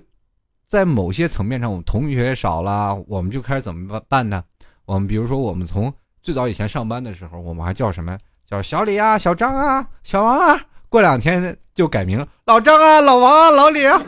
[0.67, 4.43] 在某些层面上，我们同学少了，我们就开始怎么办呢？
[4.87, 8.17] 我们比如说，我们从最早以前上班的时候，我们还叫什么？
[8.45, 10.59] 叫小李啊，小张啊，小王啊。
[10.87, 14.01] 过两天就改名，老张啊，老王啊，老李啊，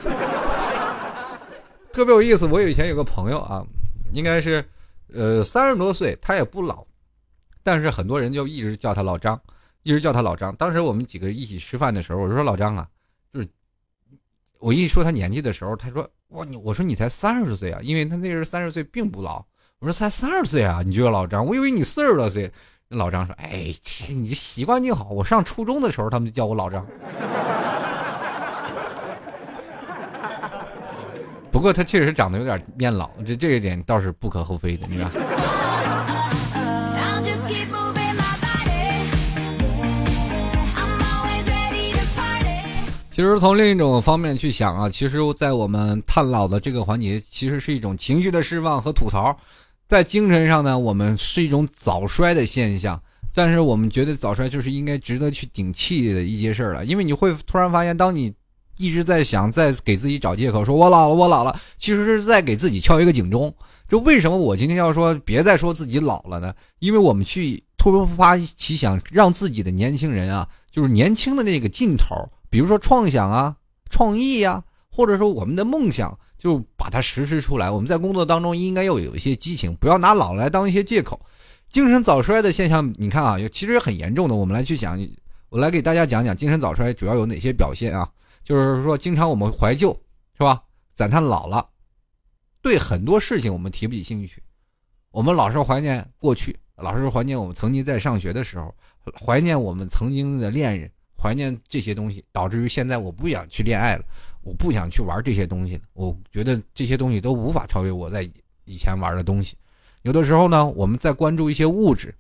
[1.92, 2.48] 特别有意思。
[2.48, 3.62] 我以前有个朋友啊，
[4.14, 4.64] 应该是
[5.14, 6.86] 呃三十多岁，他也不老，
[7.62, 9.38] 但是很多人就一直叫他老张，
[9.84, 10.56] 一直叫他老张。
[10.56, 12.88] 当时我们几个一起吃饭的时候，我就说老张啊，
[13.34, 13.50] 就是
[14.60, 19.46] 我一说他年纪的时候，他说哇你，我说你才三十岁啊，因为他那时候三十岁并不老。
[19.82, 21.46] 我说才三十岁啊，你就叫老张？
[21.46, 22.52] 我以为你四十多岁。
[22.90, 23.74] 老张说：“哎，
[24.10, 25.08] 你习惯就好。
[25.12, 26.86] 我上初中的时候，他们就叫我老张。
[31.50, 35.10] 不过他确实长得有点面老，这这一点倒是不可厚非的，你知道。”
[43.12, 49.38] 其实从另一种方面去想啊，其实，在我们探老的这个环节，其实是一种情绪的释放和吐槽。
[49.90, 53.02] 在精神上呢，我们是一种早衰的现象，
[53.34, 58.32] 但是我们觉得早衰就是应该值得去顶气的一件事儿了，因为你会突然发现，当你
[58.78, 63.52] 一直在想，在给自己找借口，说我老了，我老了，其实是在给自己敲一个警钟。
[63.88, 66.54] 就为什么我今天要说别再说自己老了呢？
[66.78, 72.16] 因为我们去突发奇想，让自己的年轻人啊，就是年轻的那个劲头，
[72.48, 73.56] 比如说创想啊、
[73.90, 76.16] 创意呀，或者说我们的梦想。
[76.40, 77.70] 就把它实施出来。
[77.70, 81.20] 我们在工作当中应该要有一些激情，不要拿老来当一些借口。
[81.70, 84.34] 精神早衰的现象，你看啊，其实很严重的。
[84.34, 85.00] 我们来去想，
[85.50, 88.10] 我来给大家讲讲精神早衰主要有哪些表现啊？
[88.44, 89.92] 就是说，经常我们怀旧，
[90.36, 90.64] 是吧？
[90.96, 91.64] 赞叹老了，
[92.62, 94.42] 对很多事情我们提不起兴趣，
[95.12, 98.74] 我们老是怀念过去，老是怀念我们曾经在上学的时候，
[99.14, 104.04] 怀念我们曾经的恋人，怀念这些东西，导致于现在我不想去恋爱了，
[104.42, 105.80] 我不想去玩这些东西。
[105.94, 108.30] 我觉得这些东西都无法超越我在
[108.66, 109.56] 以前玩的东西。
[110.04, 112.14] 有的时候呢，我们在关注一些物质，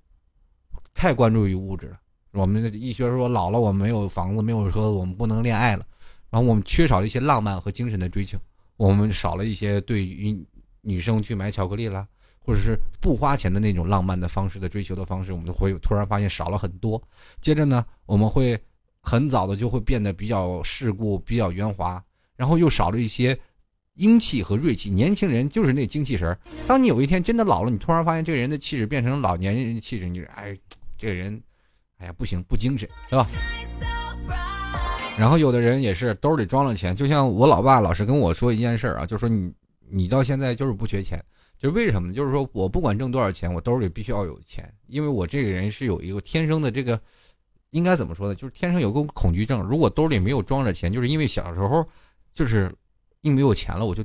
[0.94, 2.00] 太关注于物质了。
[2.32, 5.86] 我们的医学说老了，我们没有房子，没有车，我们不能恋爱了。
[6.30, 8.38] 然后我们缺少了一些浪漫和精神的追求，
[8.78, 10.46] 我们少了一些对于
[10.82, 12.08] 女生去买巧克力啦，
[12.40, 17.02] 或者是不花钱的那种浪漫的方式的追求的方式，我们就会突然发现少了很多。
[17.42, 18.60] 接着呢，我们会
[19.02, 22.04] 很早的就会变得比较世故、比较圆滑，
[22.40, 23.38] 然后又少了一些
[23.96, 24.90] 英气和锐气。
[24.90, 26.40] 年轻人就是那精气神儿。
[26.66, 30.58] 当你有一天真的老了，你突然发现这个人的气质变成老年人的气质，你哎，
[30.98, 31.42] 这个人，
[31.98, 33.28] 哎呀不行，不精神，是吧？
[35.18, 39.52] 然后有的人也是兜里装了钱，就像我老爸老是跟我说一件事啊，就说你
[39.90, 41.22] 你到现在就是不缺钱，
[41.58, 42.14] 就为什么？
[42.14, 46.98] 就是说我不管挣多少钱，我兜里必须要有钱，因为我这个人是有一个天生的这个，
[47.72, 48.36] 应该怎么说呢？
[48.36, 51.86] 就是天生有个恐惧症，如果兜里没有装着钱，就是因为小时候
[52.40, 52.74] 就是
[53.20, 54.02] 一没有钱了，我就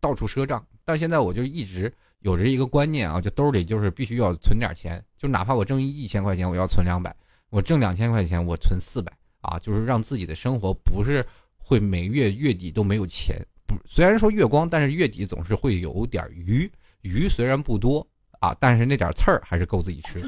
[0.00, 7.12] 到处赊账，但现在我就一直有着一个观念啊，就兜里就是必须要存点钱，就哪怕我挣一千块钱，我要存两百，
[7.50, 9.12] 我挣两千块钱，我存四百。
[9.40, 11.26] 啊，就是让自己的生活不是
[11.58, 18.06] 会每月月底都没有钱，不，虽然说月光，但是月底总是会有点余，余虽然不多
[18.38, 20.20] 啊，但是那点刺儿还是够自己吃。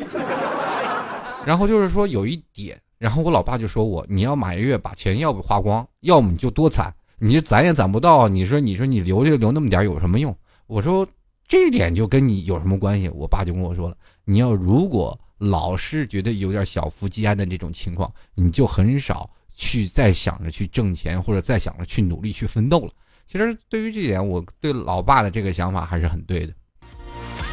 [1.47, 6.93] 然后就是说有一点，然后我老爸就说我，你要每月把钱要不花光，要么你就多攒，
[7.25, 10.37] 你攒也攒不到，你说你说你留就留那么点有什么用？
[10.67, 11.09] 我说
[11.49, 13.09] 这一点就跟你有什么关系？
[13.09, 15.19] 我爸就跟我说了，你要如果。
[15.39, 22.91] 老是觉得有点小富即安的这种情况，你就很少去再想着去挣钱，或者再想着去努力去奋斗了。
[23.27, 26.55] 其实对于这点，我对老爸的这个想法还是很对的。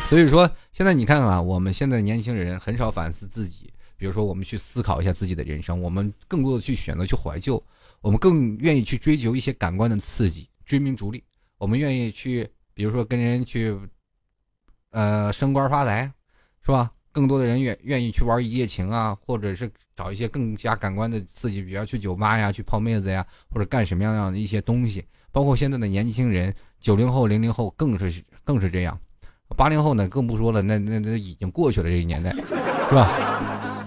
[0.08, 7.62] 所以说，现在你看看，我们现在年轻人很少反思自己，比如说我们去思考一下自己的人生，我们更多的去选择去怀旧，
[8.02, 11.24] 我们更愿意去追求一些感官的刺激，追名逐利，
[11.60, 13.78] 我们愿意去，比如说跟人去，
[14.90, 16.12] 呃，升官发财，
[16.66, 16.92] 是吧？
[17.12, 25.06] 更多的人愿愿意去玩一夜情啊，或者是找一些更加感官的刺激，比如去酒吧呀，去泡妹子呀，或者干什么样样的一些东西。
[25.32, 29.00] 包括现在的年轻人，九零后、零零后更是更是这样，
[29.56, 33.86] 八零后呢更不说了，那那那已经过去了这个年代，是吧？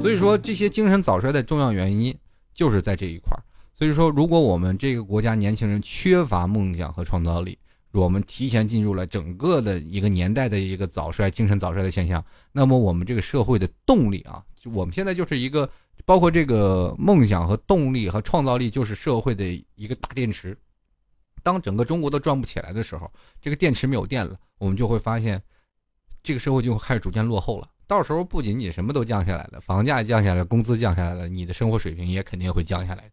[0.00, 2.14] 所以说这些精神早衰的重要原因
[2.54, 3.42] 就是在这一块儿。
[3.74, 7.58] 所以说，如果我们这个国家年轻人缺乏梦想和创造力，
[7.90, 12.24] 我们提前进入了整个的一个年代的一个早衰、精神早衰的现象。
[12.52, 15.68] 那么，我们这个社会的动力啊，就我们现在就是一个，
[16.04, 20.56] 包括这个梦想和动力和创造力，就是社会的一个大电池。
[21.42, 25.42] 当整个中国都转不起来的时候，这个电池没有电了，我们就会发现，
[26.22, 27.68] 这个社会就开始逐渐落后了。
[27.86, 33.04] 到时候不仅仅什么都降下来了，房价降下来，工资降下来了，你的生活水平也肯定会降下来。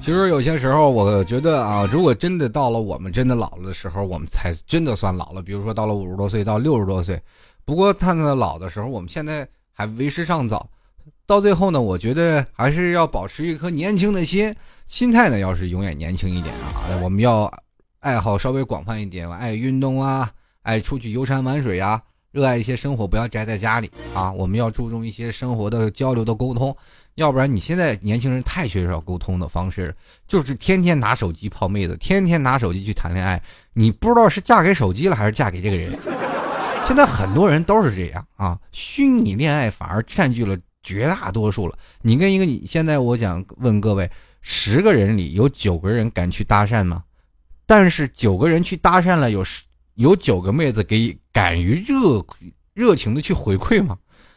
[0.00, 5.42] 其实有些时候，我觉得啊，如果真的到了我们真的老了的时候，我们才真的算老了。
[5.42, 7.20] 比如说到了五十多岁到六十多岁，
[7.64, 10.70] 不过看到老的时候，我们现在还为时尚早。
[11.26, 14.54] 到最后呢，我觉得还是要保持一颗年轻的心，
[14.86, 16.86] 心态呢要是永远年轻一点啊。
[17.02, 17.52] 我们要
[17.98, 20.30] 爱好稍微广泛一点，爱运动啊，
[20.62, 22.00] 爱出去游山玩水啊。
[22.32, 24.30] 热爱一些生活，不要宅在家里啊！
[24.30, 26.76] 我们要注重一些生活的交流的沟通，
[27.14, 29.94] 要不然你现在年轻人太缺少沟通的方式，
[30.28, 35.98] 就是天天拿手机泡妹子，天天拿手机去谈恋爱，你不知道是嫁给手机了还是嫁给这个人。
[36.86, 40.54] 现在很多人都是这样啊，虚拟恋爱反而占据了
[40.86, 41.76] 绝大多数了。
[42.00, 44.08] 你跟一个你现在，我想问各位，
[44.40, 47.02] 十个人里有九个人敢去搭讪吗？
[47.66, 49.64] 但是九个人去搭讪了，有十。
[49.96, 52.22] 有九个妹子给敢于热
[52.74, 53.96] 热情的去回馈吗？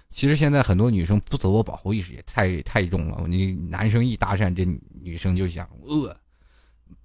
[0.09, 3.27] 其实现在很多女生不自我保护意识也太太重了。
[3.27, 4.65] 你男生一搭讪，这
[5.01, 6.15] 女生就想呃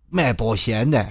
[0.08, 1.04] 卖保险的，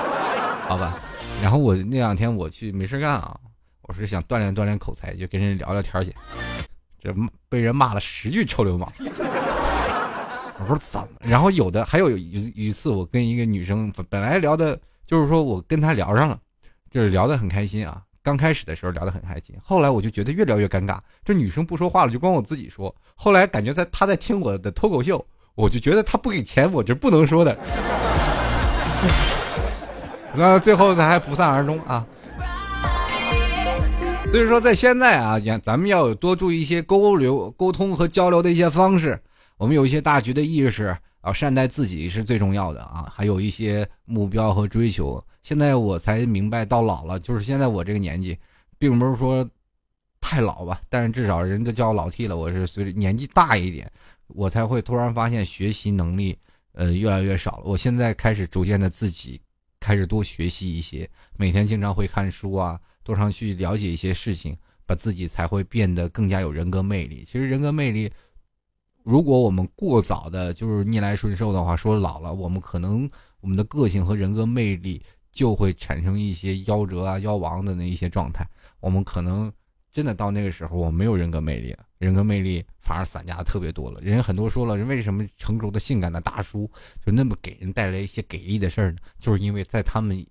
[0.66, 0.98] 好吧？
[1.42, 3.38] 然后我那两天我去没事干啊，
[3.82, 6.10] 我是想锻炼锻炼口才，就跟人聊聊天去。
[7.00, 7.14] 这
[7.48, 8.90] 被人骂了十句臭流氓。
[10.60, 11.08] 我说怎么？
[11.20, 16.38] 然后有的还有一一次，我跟一个女生本来聊的，就是说我跟她聊上了。
[16.90, 22.92] 就是聊得很开心啊，刚开始的时候聊得很开心，后来我就觉得越聊越尴尬，这女生不说话了，就光我自己说。
[23.14, 25.22] 后来感觉在她在听我的脱口秀，
[25.54, 27.54] 我就觉得她不给钱，我这不能说的。
[30.34, 32.06] 那最后她还不散而终啊。
[34.26, 39.18] 所以说，在现在啊，咱们要多注意一些沟流、沟通和交流的一些方式。
[39.56, 43.10] 我们有一些大局的意识，啊，善待自己是最重要的啊。
[43.10, 45.22] 还有一些目标和追求。
[45.42, 48.36] 现在我才明白，到老了，就是现在我这个年纪，
[48.78, 49.48] 并不是说
[50.20, 52.36] 太老吧，但是至少人都叫我老 T 了。
[52.36, 53.90] 我是随着年纪大一点，
[54.26, 56.36] 我才会突然发现学习能力
[56.72, 57.62] 呃越来越少了。
[57.64, 59.40] 我现在开始逐渐的自己
[59.80, 61.08] 开始多学习一些，
[61.38, 62.78] 每天经常会看书啊。
[63.08, 64.54] 多上去了解一些事情，
[64.84, 67.24] 把自己才会变得更加有人格魅力。
[67.26, 68.12] 其实人格魅力，
[69.02, 75.02] 如果我们过早的就是逆来顺受的话，说老了，我们可能我们的个性和人格魅力
[75.32, 78.46] 就会产生一些夭折啊、夭亡的那一些状态。
[78.80, 79.50] 我们可能
[79.90, 84.02] 真的到那个时候，我们没有人格魅力了，人格魅力反而散架的特别多了。
[84.02, 86.70] 人很多说了，人为什么成熟的性感的大叔
[87.02, 88.98] 就那么给人带来一些给力的事儿呢？
[89.18, 90.26] 就是因为在他们。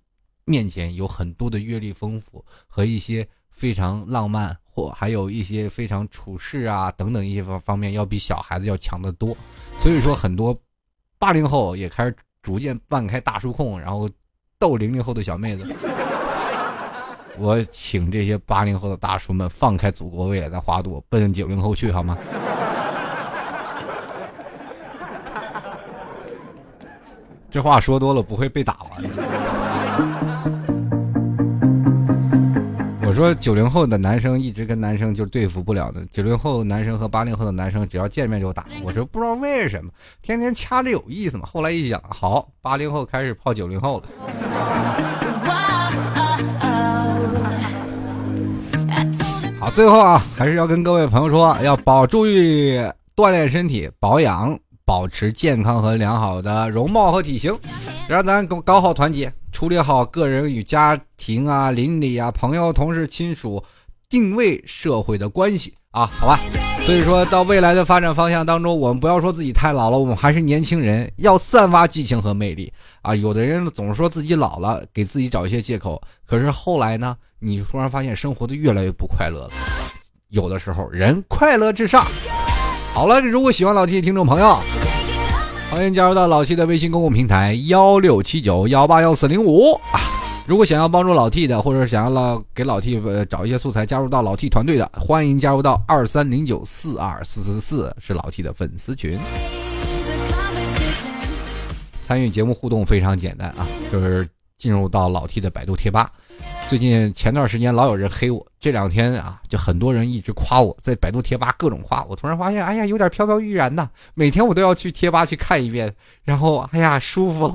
[0.48, 9.36] 面前有很多的阅历丰富和一些非常浪漫，或还有一些非常处事啊等等一些方方面，要比小孩子要强得多。
[9.78, 10.58] 所以说，很多
[11.18, 14.08] 八零后也开始逐渐半开大叔控，然后
[14.58, 15.70] 逗零零后的小妹子。
[17.36, 22.16] 我请这些八零后的大叔们放开祖国未来的花朵，奔九零后去好吗？
[27.50, 28.90] 这话说多了不会被打吗？
[33.06, 38.64] 我说九零后的男生一直跟男生就是对付不了的，九零后男生和八零后的男生只要见面就打。
[38.84, 39.90] 我说不知道为什么，
[40.22, 41.48] 天天掐着有意思吗。
[41.50, 44.04] 后来一想，好，八零后开始泡九零后了。
[49.58, 52.78] 好，最后啊，还是要跟各位朋友说，要保注意
[53.16, 57.58] 锻炼身体，保养，保持健康和良好的容貌和体型，
[58.08, 59.32] 让咱搞搞好团结。
[59.58, 63.60] 处理好个人与家庭啊、邻里啊、朋友、同事、亲属、
[64.08, 66.38] 定位社会的关系啊，好吧。
[66.86, 73.16] 所以说到未来的发展方向当中，我们不要说自己太老了，我们还是年轻人，要散发激情和魅力啊。
[73.16, 79.50] 有的人总是说自己老了，给自己找一些借口，可是后来呢，你突然发现生活的越来越不快乐了。
[80.28, 82.06] 有的时候，人快乐至上。
[82.94, 84.56] 好了，如果喜欢老 T 的听众朋友。
[85.70, 90.00] 欢迎加入到老 T 的微信公共平台幺六七九幺八幺四零五啊！
[90.46, 99.18] 如果想要帮助老 T 的，或者想要老给老 T 呃找一些素材，加入到老 T 团队的，欢迎加入到二三零九四二四四四，是老 T 的粉丝群。
[102.02, 104.26] 参与节目互动非常简单啊，就是
[104.58, 106.10] 进入到老 T 的百度贴吧。
[106.68, 112.16] 最近前段时间老有人黑我，这两天啊，就很多人一直夸我，在百度贴吧各种夸我。
[112.16, 113.88] 突然发现，哎呀，有点飘飘欲然呐。
[114.14, 115.94] 每天我都要去贴吧去看一遍，
[116.24, 117.54] 然后哎呀，舒服了。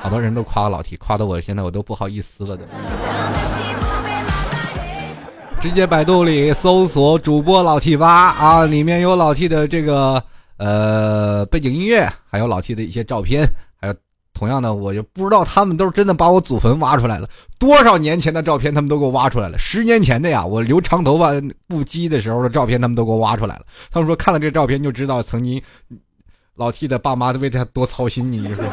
[0.00, 2.64] 好多人都夸老 T，夸的我现在我都不好意思了都。
[5.60, 10.24] 直接百度里搜索主播老 T 吧啊，里面有老 T 的这个
[10.56, 13.46] 呃背景音乐，还有老 T 的一些照片。
[14.40, 17.28] 同样的，我就不知道他们都是真的把我祖坟挖出来了，
[17.58, 19.58] 多少年前的照片他们都给我挖出来了。
[19.58, 21.30] 十年前的呀，我留长头发
[21.68, 23.66] 不羁的时候的照片他们都给我挖出来了。
[23.90, 25.60] 他们说看了这照片就知道曾经
[26.54, 28.32] 老 T 的爸妈为他多操心。
[28.32, 28.64] 你说，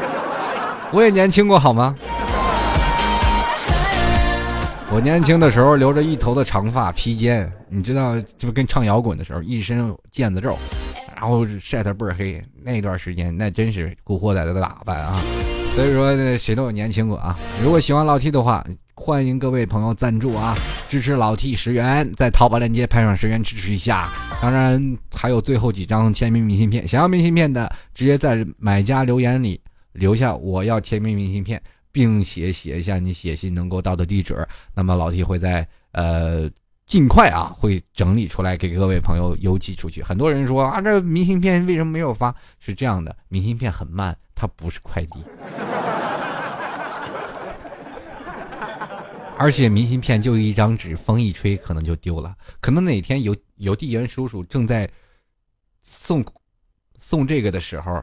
[0.90, 1.94] 我也年轻过好吗？
[4.90, 10.56] 我年轻的时候留着一头的长发披肩，你知道，就跟唱摇滚的时候一身腱子肉，
[11.14, 12.42] 然后晒得倍儿黑。
[12.62, 15.20] 那段时间那真是古惑仔的打扮啊。
[15.78, 17.38] 所以说，谁都有年轻过啊！
[17.62, 18.66] 如果喜欢老 T 的话，
[18.96, 20.56] 欢迎各位朋友赞助啊，
[20.88, 24.12] 支持老 T 十元，在淘宝链接拍上十元支持一下。
[24.42, 24.82] 当然，
[25.14, 29.60] 还有最后几张签名明信片，想要明信片的，直接在买家留言里
[29.92, 31.62] 留下我要签名明信片，
[31.92, 34.44] 并且写一下你写信能够到的地址。
[34.74, 36.50] 那么老 T 会在呃
[36.88, 40.02] 尽快啊，会整理出来给各位朋友邮寄出去。
[40.02, 42.34] 很多人说啊，这明信片为什么没有发？
[42.58, 44.16] 是这样的，明信片很慢。
[44.34, 45.22] 它不是快递，
[49.36, 52.34] 而且明信片就一张纸，风一吹可能就丢了。
[52.60, 54.88] 可能哪天邮邮递员叔叔正在
[55.82, 56.24] 送
[56.98, 58.00] 送这个的时候，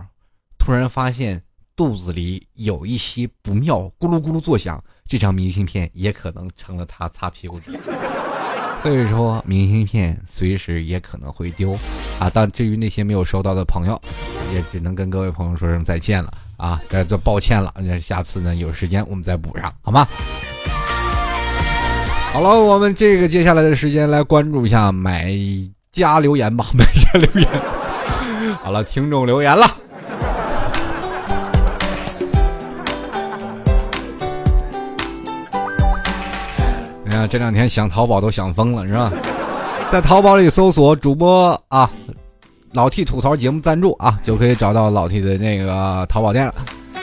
[0.59, 1.41] 突然发现
[1.73, 7.71] 肚子里有一些不妙，咕噜咕噜作响，这张明信片也可能成了他擦屁股纸。
[8.85, 11.71] 所以说，明信片随时也可能会丢，
[12.19, 12.29] 啊！
[12.31, 13.99] 但至于那些没有收到的朋友，
[14.53, 16.79] 也只能跟各位朋友说声再见了啊！
[16.87, 20.07] 再做抱歉了，那下次呢有时间我们再补上，好吗？
[22.31, 25.33] 好了，我们这个接下来的时间来关注一下买
[25.91, 27.49] 家留言吧，买家留言。
[28.61, 29.65] 好了，听众留言了。
[37.15, 39.11] 啊，这两天想淘宝都想疯了，是吧？
[39.91, 41.89] 在淘宝里搜索主播啊，
[42.73, 46.53] 老 T 吐槽节目赞助啊，就可以找到老 T 的那个淘宝店了。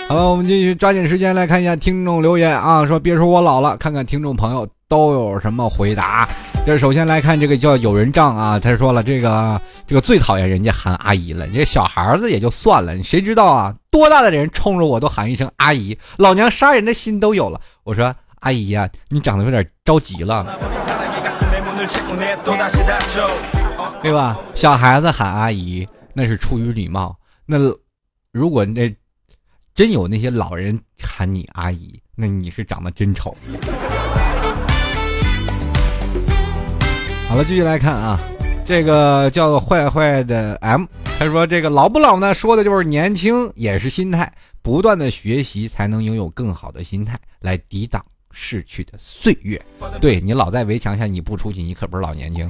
[0.08, 6.28] 好了，我们继续抓紧时间来看一下听众留言啊，说别说我老了，看看听众朋友都有什么回答。
[6.66, 17.60] 这首先来看这个叫有人仗啊，他说了这个这个最讨厌人家喊阿姨了，这小孩子也就算了，谁知道啊，多大的人冲着我都喊一声阿姨，老娘杀人的心都有了。
[17.84, 20.58] 我说阿姨呀，你长得有点着急了，
[24.02, 24.36] 对吧？
[24.52, 27.16] 小孩子喊阿姨那是出于礼貌，
[27.46, 27.56] 那
[28.32, 28.92] 如果那
[29.76, 33.32] 真有那些老人喊你阿姨，那你是长得真丑。
[37.30, 38.18] 好了，继续来看啊，
[38.66, 40.84] 这个叫坏坏的 M，
[41.16, 44.32] 他说这个老不老呢，说的就是年轻也是心态，
[44.62, 49.60] 不断的学习才能拥有更好的心态来抵挡逝去的岁月。
[50.00, 52.48] 对你老在围墙下你不出去，你可不是老年轻。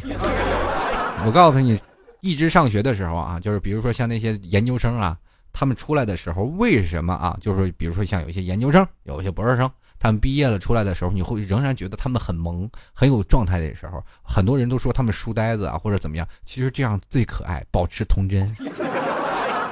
[1.26, 1.78] 我告诉你，
[2.20, 5.16] 一直上学的时候啊，就是比如说像那些研究生啊，
[5.52, 7.36] 他们出来的时候为什么啊？
[7.40, 9.70] 就是比如说像有一些研究生，有一些博士生。
[9.98, 16.26] 他们毕业了出来的时候，你会仍然觉得他们很萌，很有状态的时候，很多人都说他们书呆子啊，或者怎么样。
[16.44, 18.44] 其实这样最可爱，保持童真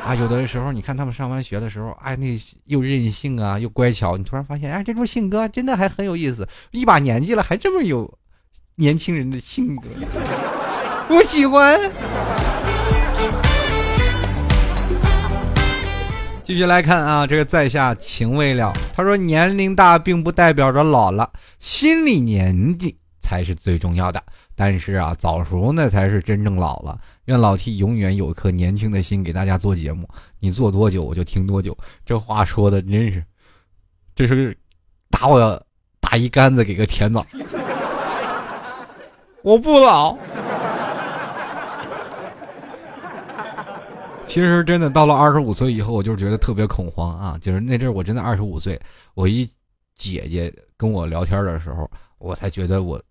[0.04, 0.14] 啊。
[0.14, 4.16] 有的时候你看他们上完学的时候，哎，那又任性啊，又乖巧。
[4.16, 6.48] 你突然发现，哎，这种性格真的还很有意思。
[6.70, 8.18] 一把年纪了，还这么有
[8.76, 9.88] 年轻人的性格，
[11.08, 11.78] 我喜欢。
[16.42, 18.72] 继续来看啊，这个在下情未了。
[18.92, 21.30] 他说：“年龄大并不代表着老了，
[21.60, 24.20] 心理年纪才是最重要的。
[24.60, 27.00] 但是啊，早熟那才是真正老了。
[27.24, 30.06] 愿老 T 永远有颗年轻的心，给大家做节目。
[30.38, 33.24] 你做多久，我就听多久。”这话说的真是，
[34.14, 34.54] 这是
[35.08, 35.58] 打我
[35.98, 37.24] 打一竿子给个甜枣。
[39.40, 40.14] 我不老。
[44.26, 47.38] 其实真的到了二十五岁以后，我就觉得特别恐慌啊！
[47.40, 48.78] 就是那阵我真的二十五岁，
[49.14, 49.48] 我一
[49.94, 53.02] 姐姐跟我聊天的时候，我才觉得我，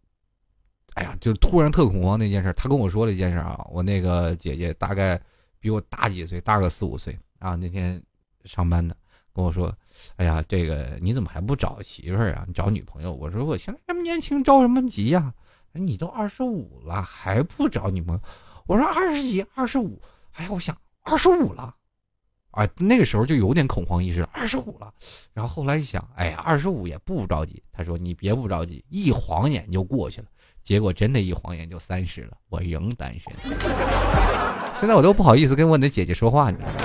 [0.95, 2.51] 哎呀，就突然特恐慌那件事。
[2.53, 5.19] 他跟我说了一件事啊，我那个姐姐大概
[5.59, 7.55] 比我大几岁，大个四五岁啊。
[7.55, 8.01] 那天
[8.43, 8.95] 上班的
[9.33, 9.73] 跟我说
[10.17, 12.43] ：“哎呀，这个你怎么还不找媳妇儿啊？
[12.47, 15.33] 你找女朋友？”我说：“我现在这么年轻，着什么急呀？
[15.73, 18.21] 你都二十五了还不找女朋友？”
[18.67, 20.01] 我说：“二十几，二十五。”
[20.33, 20.77] 哎呀，我想。
[21.01, 21.73] 二十五了，
[22.51, 24.23] 啊，那个时候就有点恐慌意识。
[24.31, 24.93] 二十五了，
[25.33, 27.63] 然后后来一想，哎呀，二十五也不着急。
[27.71, 30.27] 他说：“你别不着急，一晃眼就过去了。”
[30.63, 33.31] 结果真的一晃眼就三十了，我仍单身。
[34.79, 36.75] 现在我都不好意思跟我的姐姐说话，你知道吗？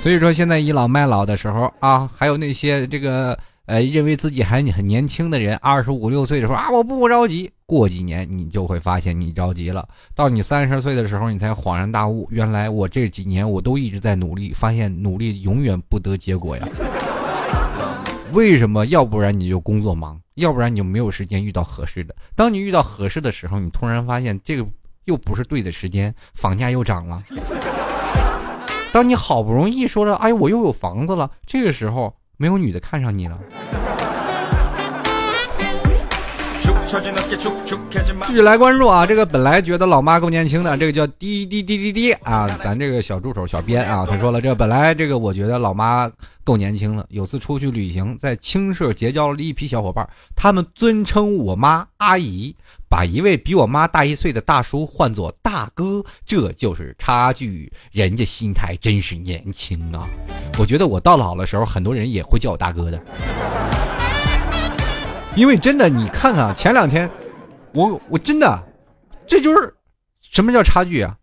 [0.00, 3.38] 所以说，现在倚老卖老的时候啊，还有那些这个。
[3.66, 7.50] 呃，认为自己还很年轻的人，二十五六岁的时候啊，我不着急。
[7.66, 9.88] 过几年你就会发现你着急了。
[10.14, 16.68] 到你三十岁的时候，你才恍然大悟，原来我这几年我都一直在努力，发现努力永远不得结果呀。
[18.32, 18.86] 为什么？
[18.86, 22.14] 要不然你就工作忙，要不然你就没有时间遇到合适的。
[22.34, 24.66] 当你遇到合适的时候，你突然发现这个
[25.04, 27.22] 又不是对的时间，房价又涨了。
[28.92, 32.14] 当你好不容易说了，哎，我又有房子了，这个时候。
[32.38, 33.40] 没有女的看上你了。
[36.86, 39.04] 继续来关注啊！
[39.04, 42.48] 这个本来觉得老妈够年轻的，这个叫滴滴滴滴滴啊！
[42.62, 46.08] 咱这个小助手小编啊，他说了，这本来这个我觉得老妈
[46.44, 47.04] 够年轻了。
[47.08, 52.54] 有次出去旅行，在青社结交了一批小伙伴，他们尊称我妈阿姨，
[52.88, 57.72] 把一位比我妈大一岁的大叔唤作大哥，这就是差距。
[57.90, 60.06] 人家心态真是年轻啊！
[60.56, 63.02] 我觉得我到老的时候，很多人也会叫我大哥的。
[65.36, 67.08] 因为真的，你看看前两天，
[67.74, 68.58] 我我真的，
[69.26, 69.74] 这就是
[70.22, 71.14] 什么叫差距啊？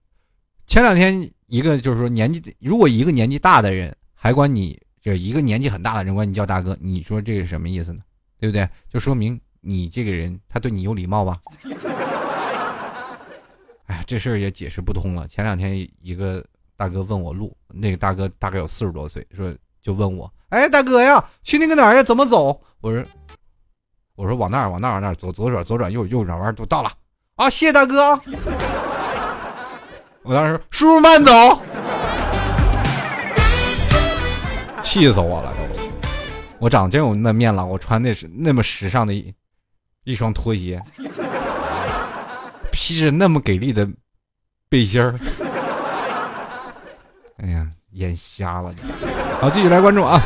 [0.68, 8.01] 前两天一个就是说年纪，如果一个年纪大的人还管你，就一个年纪很大的人管你叫大哥，你说这是什么意思呢？
[8.39, 8.70] 对不对？
[8.88, 11.39] 就说明你这个人他对你有礼貌吧？
[13.88, 15.28] 哎呀，这事儿也解释不通了。
[15.28, 16.45] 前两天一个
[16.78, 19.51] 大哥问我路，那个大哥大概有四十多岁，说
[19.82, 22.03] 就问我，哎，大哥呀，去那个哪儿呀？
[22.03, 22.61] 怎么走？
[22.80, 23.03] 我说。
[24.16, 26.91] 我说往那儿，往那儿，往那儿左，左转，左转，右右转弯，就到了。
[27.36, 28.18] 啊，谢谢大哥。
[30.22, 31.32] 我当时叔叔慢走，
[34.82, 35.57] 气死我了都！
[36.59, 39.34] 我长真有那面了，我穿那是那么时尚的一
[40.03, 40.82] 一双拖鞋，
[42.72, 43.86] 披着那么给力的
[44.70, 45.14] 背心儿。
[47.38, 48.74] 哎呀，眼瞎了！
[49.41, 50.22] 好，继续来关注啊。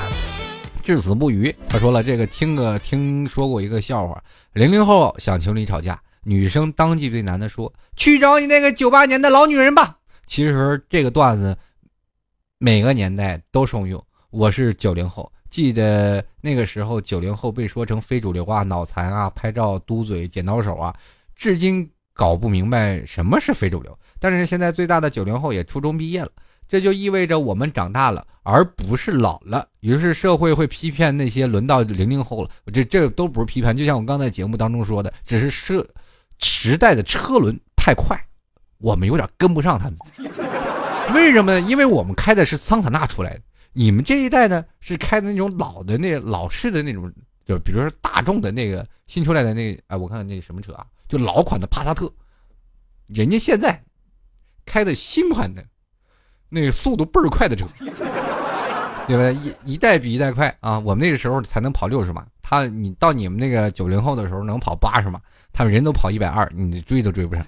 [0.96, 1.54] 至死不渝。
[1.68, 4.24] 他说了，这个听个听说过一个笑话：
[4.54, 11.58] 零零后想情侣吵架，女生当即对男的说：“去找你那个九八年的老女人吧。”其实这个段子
[12.58, 14.02] 每个年代都受用。
[14.30, 20.96] 我是九零后，记得那个时候九零后被说成非主流啊、脑残啊、拍照嘟嘴、剪刀手啊，
[21.36, 24.00] 至今搞不明白什么是非主流。
[24.22, 26.32] 但是现在最大的九零后也初中毕业了。
[26.68, 29.65] 这就意味着我们长大了，而不是老了。
[29.80, 32.49] 于是社会会批判那些轮到零零后了。
[32.74, 35.88] 这这都不是批判，就像我刚才节目当中说的，只是社
[36.39, 38.20] 时代的车轮太快，
[38.80, 39.97] 我们有点跟不上他们。
[41.15, 41.61] 为什么呢？
[41.61, 43.41] 因为我们开的是桑塔纳出来的，
[43.72, 47.09] 你们这一代呢是开的那种老的那老式的那种，
[47.45, 52.11] 就比如说大众的那个新出来的那哎，我看那什么车啊，就老款的帕萨特，
[53.07, 53.82] 人家现在
[54.65, 55.63] 开的新款的。
[56.50, 57.66] 那个速度倍儿快的车，
[59.08, 59.32] 对吧？
[59.66, 60.78] 一一代比一代快啊！
[60.80, 65.20] 我们那个时候才能跑六十码，他你到你们那个九零后的时候能跑八十码，
[65.54, 67.43] 他们人都跑一百二，你追都追不上。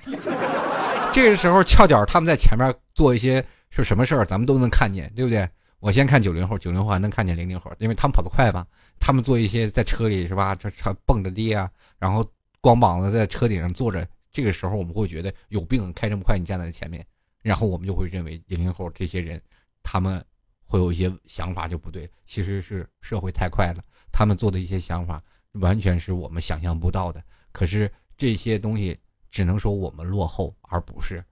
[1.11, 5.47] 这个时候翘脚，他们在前面做一些是什么事儿，咱们都能看见，对不对？
[5.79, 8.65] 我先看九零后，九零后还能看见零零后，因为他们跑得快吧？
[8.99, 10.53] 他们做一些在车里是吧？
[10.55, 12.23] 这车蹦着地啊，然后
[12.61, 17.05] 光膀子在车顶上坐着，这个时候我们会觉得有病，开这么快，你站在前面。
[17.41, 19.41] 然后我们就会认为零零后这些人，
[19.81, 20.23] 他们
[20.65, 25.21] 会有一些想法就不对，其实是社会太快了，他们做的一些想法
[25.53, 27.23] 完全是我们想象不到的。
[27.51, 28.97] 可是这些东西
[29.31, 31.23] 只能说我们落后，而不是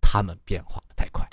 [0.00, 1.26] 他们变化的太快。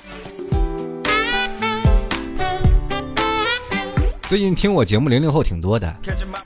[4.28, 5.92] 最近听我节目零零后挺多的，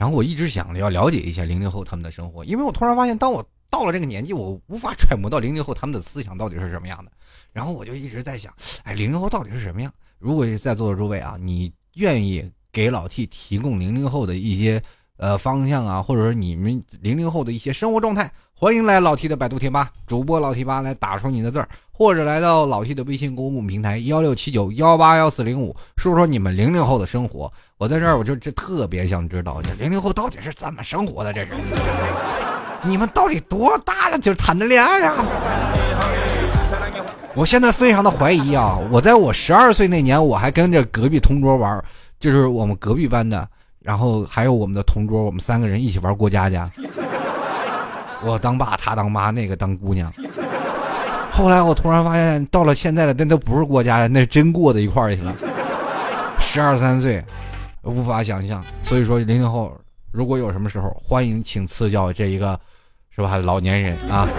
[0.00, 7.10] 然后我一直想着要了解一下零零后他们的生活，因为我突然发现，当我到了这个年纪，我无法揣摩到零零后他们的思想到底是什么样的。
[7.52, 8.54] 然后我就一直在想，
[8.84, 9.92] 哎，零零后到底是什么样？
[10.20, 14.80] 如果在座的诸位啊，你愿意给老 T 提供零零后的一些
[15.16, 27.52] 呃方向啊，或者说你们零零后的一些生活状态，欢迎来老 T 的百度贴吧，主播老 T 吧来打出你的字儿，或者来到老 T 的微信公共平台幺六七九幺八幺四零五，说说你们零零后的生活。
[27.76, 31.32] 我在这儿，我就这特别想知道，这零零后到底是怎么生活的？
[31.32, 31.54] 这是
[32.86, 35.14] 你们到底多大了就谈的恋爱呀？
[37.34, 38.78] 我现在非常的怀疑啊！
[38.90, 41.82] 我在我十二岁那年，我还跟着隔壁同桌玩，
[42.20, 43.48] 就是我们隔壁班的，
[43.80, 46.70] 然后还有我们的同桌，我们三个人一起玩过家家。
[48.22, 50.12] 我当爸，他当妈，那个当姑娘。
[51.32, 55.34] 后来我突然发现，到了现在的那都不是过家家，那是真过到一块儿去了。
[56.38, 57.24] 十二三岁，
[57.82, 58.62] 无法想象。
[58.82, 59.76] 所以说，零零后
[60.12, 62.58] 如果有什么时候，欢迎请赐教这一个，
[63.14, 63.36] 是吧？
[63.36, 64.28] 老年人啊。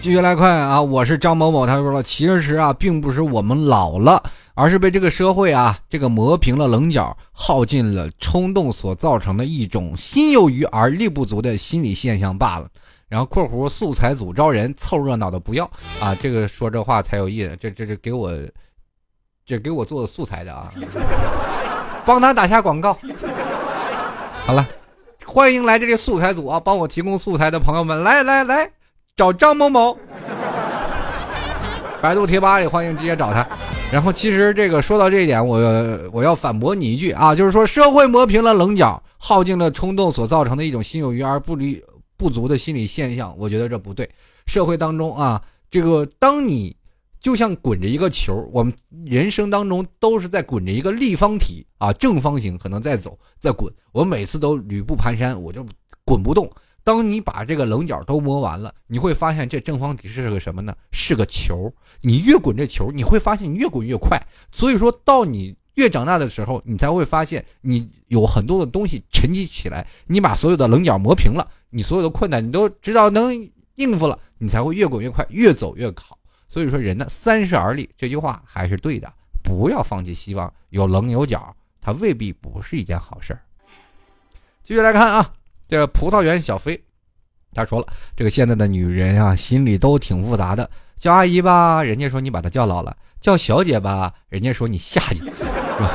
[0.00, 12.68] 继续来看啊，我是张某某，他说了，其实啊，并不是我们老了，而是被这个社会啊，这个磨平了棱角，耗尽了冲动所造成的一种心有余而力不足的心理现象罢了。
[13.08, 15.64] 然后（括弧）素材组招人，凑热闹的不要
[16.02, 18.30] 啊，这个说这话才有意思，这这这给我，
[19.46, 20.68] 这给我做素材的啊，
[22.04, 22.94] 帮他打下广告。
[24.44, 24.66] 好了，
[25.34, 28.70] 欢迎来这个素材组啊，帮我提供素材的朋友们，来来来。
[29.16, 29.98] 找张某某，
[32.00, 33.44] 百度贴吧里欢迎直接找他。
[33.90, 35.58] 然后其实这个说到这一点，我
[36.12, 41.82] 我要反驳你一句啊，就是说社会磨平了棱角，耗尽了冲动所造成的一种心有余而不力
[42.16, 44.08] 不足的心理现象，我觉得这不对。
[44.46, 46.76] 社会当中啊，这个当你
[47.24, 48.70] 就像滚着一个球，我们
[49.06, 55.64] 人生当中都是在滚着一个立方体啊，正方形可能在走在滚，我每次都履步蹒跚，我就
[56.04, 56.52] 滚不动。
[56.82, 60.76] 当你把这个棱角都磨完了，你会发现这正方体是个什么呢？
[60.92, 61.72] 是个球。
[62.02, 64.22] 你越滚这球，你会发现你越滚越快。
[64.52, 69.86] 所以说到你越长大的时候，你才会发现你有很多的东西沉积起来。
[70.08, 76.18] 你把所有的棱角磨平了，你所有的困难你都知道能应付了，你才会越滚越快，越走越好。
[76.54, 80.54] 所以说人呢，三十而立这句话还是对的，不要放弃希望。
[80.70, 83.42] 有棱有角，它未必不是一件好事儿。
[84.62, 85.34] 继续来看啊。
[85.66, 86.80] 这葡萄园小飞，
[87.52, 90.70] 他说了，这个现在的女人啊，心里都挺复杂的。
[90.94, 95.90] 叫阿姨吧，人家说你把她叫老了；叫小姐吧，人家说你下去， 是吧？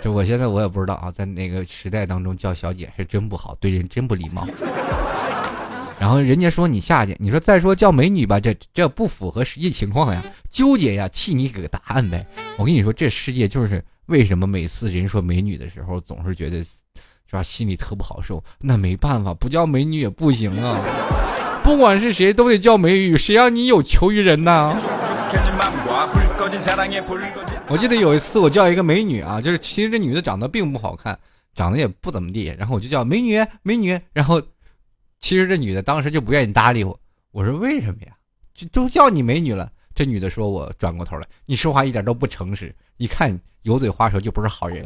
[0.00, 4.46] 这我现在我也不知道啊，在那个时代当中叫小姐是真不好，对人真不礼貌。
[5.98, 12.26] 然后人家说你下去，你说再说叫美女吧，这这不符合实际情况呀，纠结呀，替你给个答案呗。
[12.56, 16.64] 我跟你说，这世界就是为什么每次人说美女的时候，总是觉得。
[17.28, 17.42] 是吧？
[17.42, 20.78] 心里特不好受，那没办法，不叫美女也不行啊。
[21.64, 24.76] 不管是谁，都得叫美女，谁让你有求于人呢？
[27.66, 31.18] 我记得有一次我叫一个美女啊，就是其实这女的长得并不好看，
[31.52, 34.40] 长得也不怎么地，然后我就叫美女美女，然后
[35.18, 36.98] 其实这女的当时就不愿意搭理我，
[37.32, 38.12] 我说为什么呀？
[38.54, 39.68] 就都叫你美女了。
[39.94, 44.84] 这女的说我转过头来，你说话一点都不诚实，一看油嘴滑舌就不是好人。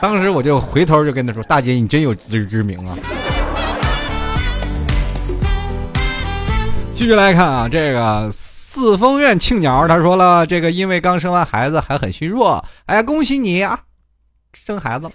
[0.00, 2.98] 当时我就回头就跟她说：“大姐，你真有自知之明啊。”
[6.94, 13.80] 继续来看啊，这个四丰院庆鸟他说了，这个因为刚生完孩子还很虚弱，哎，恭喜你啊，
[14.52, 15.12] 生孩子了。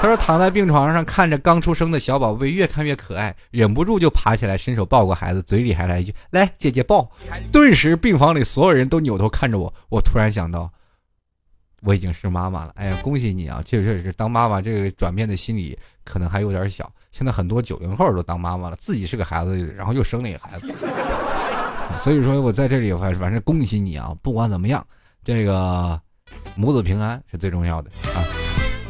[0.00, 7.10] 他说躺在病床上看着刚出生的小宝贝越看越可爱，忍不住就爬起来伸手抱过孩子，嘴里还来一句：“来，姐姐抱。”
[7.50, 10.70] 顿时病房里所有人都扭头看着我，我突然想到，
[11.82, 12.72] 我已经是妈妈了。
[12.76, 13.60] 哎呀，恭喜你啊！
[13.66, 16.88] 确实是当妈妈这个转变的心理可能还有点小。
[17.10, 20.72] 现在很多九零后都当妈妈了，自己是个孩子，然后又生了一个孩子，
[21.98, 24.14] 所以说我在这里反反正恭喜你啊！
[24.22, 24.86] 不管怎么样，
[25.24, 26.00] 这个
[26.54, 28.22] 母子平安是最重要的啊！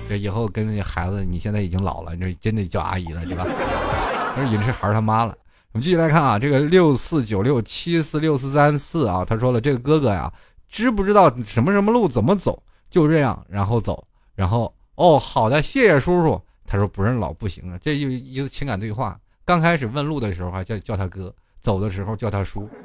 [0.08, 3.44] 这以后跟那孩子，你现在已经老了，这真的叫阿姨了，对吧？
[4.34, 5.36] 这已经是孩儿他妈了。
[5.72, 10.32] 我们继续来看啊，这个六四九六七四六四三四啊，他说了，这个哥哥呀，
[10.68, 12.62] 知不知道什么什么路怎么走？
[12.88, 14.02] 就这样，然后走，
[14.34, 16.40] 然后哦，好的，谢谢叔叔。
[16.66, 19.18] 他说不认老不行啊，这就一个情感对话。
[19.44, 22.68] 刚开始问路的时候还叫叫他哥，走的时候叫他叔。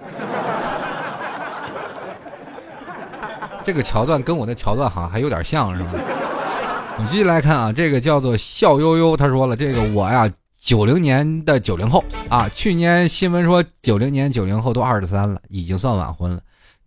[3.63, 5.91] 这个桥段跟我的桥段好像还有点像，是吧？
[6.95, 16.39] 我们继续来看啊，这个叫做笑悠悠，他说了，这个我呀，九零年的九零后啊，去年新闻说九零年九零后都二十三了，已经算晚婚了。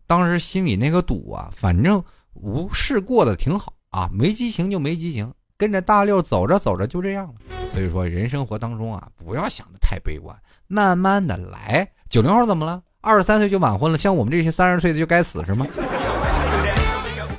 [0.07, 2.02] 当时心里那个堵啊，反正
[2.34, 5.32] 无事过得挺好啊，没激情就没激情。
[5.59, 7.34] 跟着大六走着走着就这样了，
[7.72, 10.36] 所以说人生活当中啊，不要想的太悲观，
[10.68, 11.88] 慢慢的来。
[12.09, 12.80] 九零后怎么了？
[13.00, 15.66] 二十三岁就晚婚了，像我们这些三十岁的就该死是吗？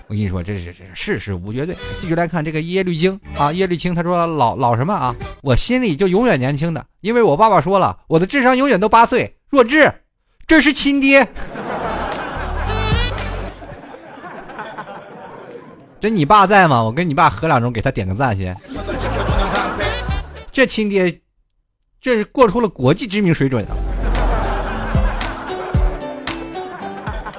[0.10, 1.76] 我跟你说，这是这世事无绝对。
[2.00, 5.14] 继续来看这个耶律清啊，耶律清他说老老什么啊？
[5.42, 9.36] 我心里就永远年轻的，因为我爸爸说了，我的智商永远都八岁。
[9.50, 9.94] 弱智，
[10.46, 11.28] 这是亲爹。
[16.00, 16.82] 这你爸在吗？
[16.82, 18.56] 我跟你爸喝两盅，给他点个赞先。
[20.54, 21.20] 这亲爹，
[22.00, 23.76] 这是过出了国际知名水准啊！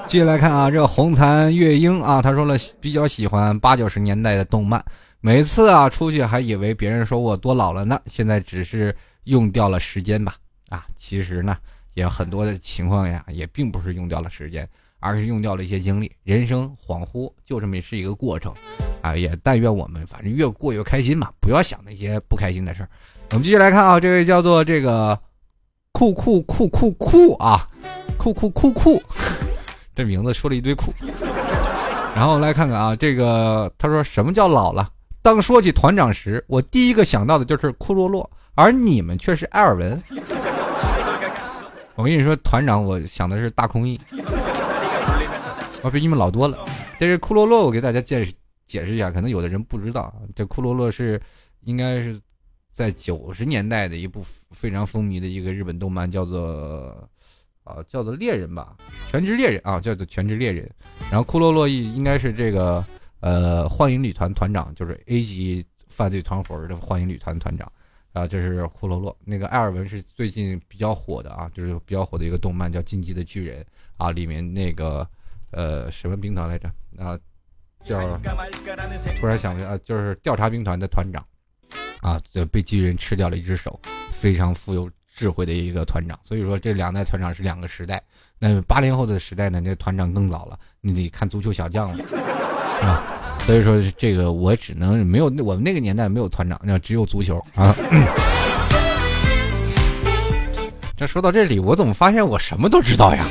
[0.08, 4.82] 继续来看啊，这个红蚕月英啊，他说了比较喜欢八九十年代的动漫，
[5.20, 10.34] 每次啊出去还以为别人说我多老了呢，现在只是用掉了时间吧？
[10.70, 11.54] 啊，其实呢，
[11.92, 14.66] 也很多的情况呀，也并不是用掉了时间。
[15.00, 18.52] 而是用掉了一些精力，人生恍惚就这么是一个过程，
[19.00, 22.88] 啊，也但愿我们反正越过越开心嘛，不要想那些不开心的事儿。
[23.30, 25.16] 我们继续来看啊，这位叫做这个
[25.92, 27.68] 酷酷酷酷酷啊，
[28.18, 29.00] 酷酷酷酷，
[29.98, 30.92] 这名字说了一堆酷。
[32.14, 34.88] 然后来看看啊，这个他说什么叫老了？
[35.22, 40.00] 当说起团长时，我第一个想到的就是库洛洛，而你们却是埃尔文。
[41.96, 43.98] 我跟你说，团长，我想的是大空翼。
[45.82, 46.56] 我比你们老多了。
[46.96, 48.32] 这是库洛洛，我给大家解释
[48.68, 51.20] 解释一下，可能有的人不知道，这库洛洛是
[51.62, 52.16] 应该是
[52.72, 56.96] 在九十年代的一部非常风靡的一个日本动漫，叫做
[57.64, 58.76] 啊叫做猎人吧，
[59.08, 60.70] 全职猎人啊，叫做全职猎人。
[61.10, 62.84] 然后库洛洛应应该是这个
[63.20, 67.70] 呃幻影旅团团长，就是 A 级犯罪团伙的幻影旅团团长
[68.12, 69.16] 啊，这是库洛洛。
[69.24, 73.62] 那个艾尔文是最近比较火的啊，就是比较火的一个动漫叫《进击的巨人》
[73.96, 75.08] 啊，里面那个。
[75.50, 76.68] 呃，什么兵团来着？
[76.98, 77.18] 啊，
[77.82, 78.20] 叫
[79.18, 81.26] 突然想不起来，就是调查兵团的团长，
[82.02, 83.80] 啊，就被巨人吃掉了一只手，
[84.12, 86.16] 非常富有智慧的一个团长。
[86.22, 88.00] 所以说，这两代团长是两个时代。
[88.38, 92.04] 那八零后的时代呢，这团长更早了，你得看足球小将了，
[92.80, 93.02] 啊。
[93.44, 97.74] 所以说，这个我只能没有我们那个年代没有团长，那只有足球啊。
[100.96, 103.24] 这说到这里，我怎么发现我什么都知道呀？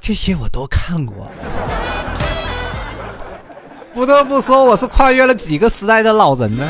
[0.00, 1.30] 这些我都看过，
[3.92, 6.68] 不得不说我是跨越了几个时代的老人呢。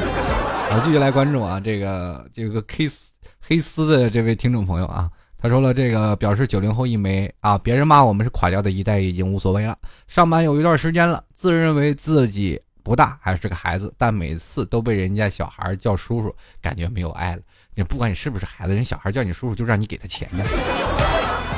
[0.70, 3.07] 好，继续来关注啊，这个这个 Kiss
[3.48, 9.74] 黑丝的这位听众朋友啊，他说了这个表示九零后一枚啊，别人骂我们是垮掉的一代已经无所谓了。
[10.06, 16.30] 上班有一段时间了，自认为自己不大还是个孩子，但每次都被人家小孩叫叔叔，
[16.60, 17.42] 感觉没有爱了。
[17.74, 20.44] 你不管你是不是孩子，人小孩叫你叔叔就让你给他钱的。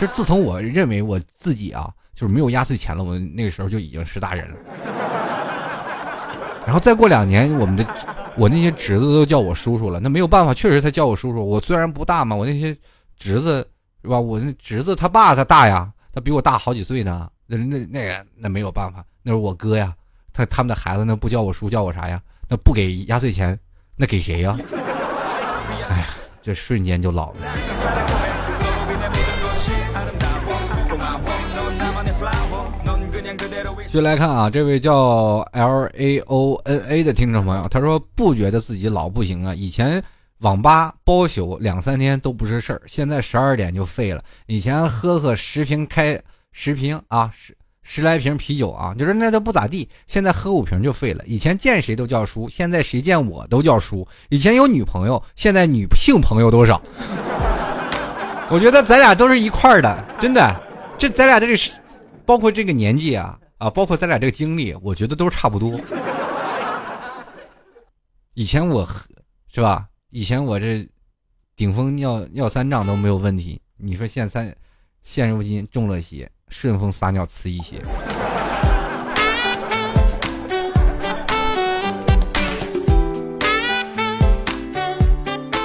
[0.01, 4.55] 就自从我认为我自己啊，就是没有压岁钱了，我那个时候就已经是大人了。
[6.64, 7.84] 然后再过两年，我们的
[8.41, 11.47] 我那些侄子都叫我叔叔了，那没有办法，确实他叫我叔叔。
[11.47, 12.74] 我虽然不大嘛，我那些
[13.18, 13.59] 侄子
[14.03, 14.18] 是吧？
[14.18, 17.28] 我那侄子他爸他大呀，他比我大好几岁呢。
[17.47, 19.95] 那那那那没有办法，那是我哥呀。
[20.32, 22.18] 他他们的孩子那不叫我叔，叫我啥呀？
[22.49, 23.59] 那不给压岁钱，
[23.95, 24.57] 那给谁呀？
[25.91, 26.07] 哎呀，
[26.43, 28.20] 这瞬间就老了。
[33.91, 39.53] 继续来看啊，这位叫 L A O N A 的听众朋友，他说不觉得自己老不行啊。
[39.53, 40.01] 以前
[40.43, 44.22] 网吧包宿两三天都不是事儿，现在十二点就废了。
[44.47, 46.16] 以前喝喝十瓶开
[46.53, 49.88] 十瓶啊十十来瓶啤酒啊，就是那都不咋地。
[50.07, 51.24] 现在喝五瓶就废了。
[51.26, 54.07] 以前见谁都叫叔，现在谁见我都叫叔。
[54.28, 56.80] 以前有女朋友，现在女性朋友都少。
[58.49, 60.62] 我觉得咱俩都是一块儿的，真的。
[60.97, 61.72] 这咱俩这是，
[62.24, 63.36] 包括这个年纪啊。
[63.61, 65.78] 啊，包括咱俩这个经历，我觉得都差不多。
[68.32, 68.88] 以前我，
[69.52, 69.86] 是吧？
[70.08, 70.88] 以前我这
[71.56, 73.61] 顶峰尿尿三丈都没有问题。
[73.76, 74.56] 你说现三，
[75.02, 77.82] 现如今中了邪，顺风撒尿呲一血。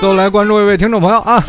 [0.02, 1.42] 都来关注一位听众朋友啊。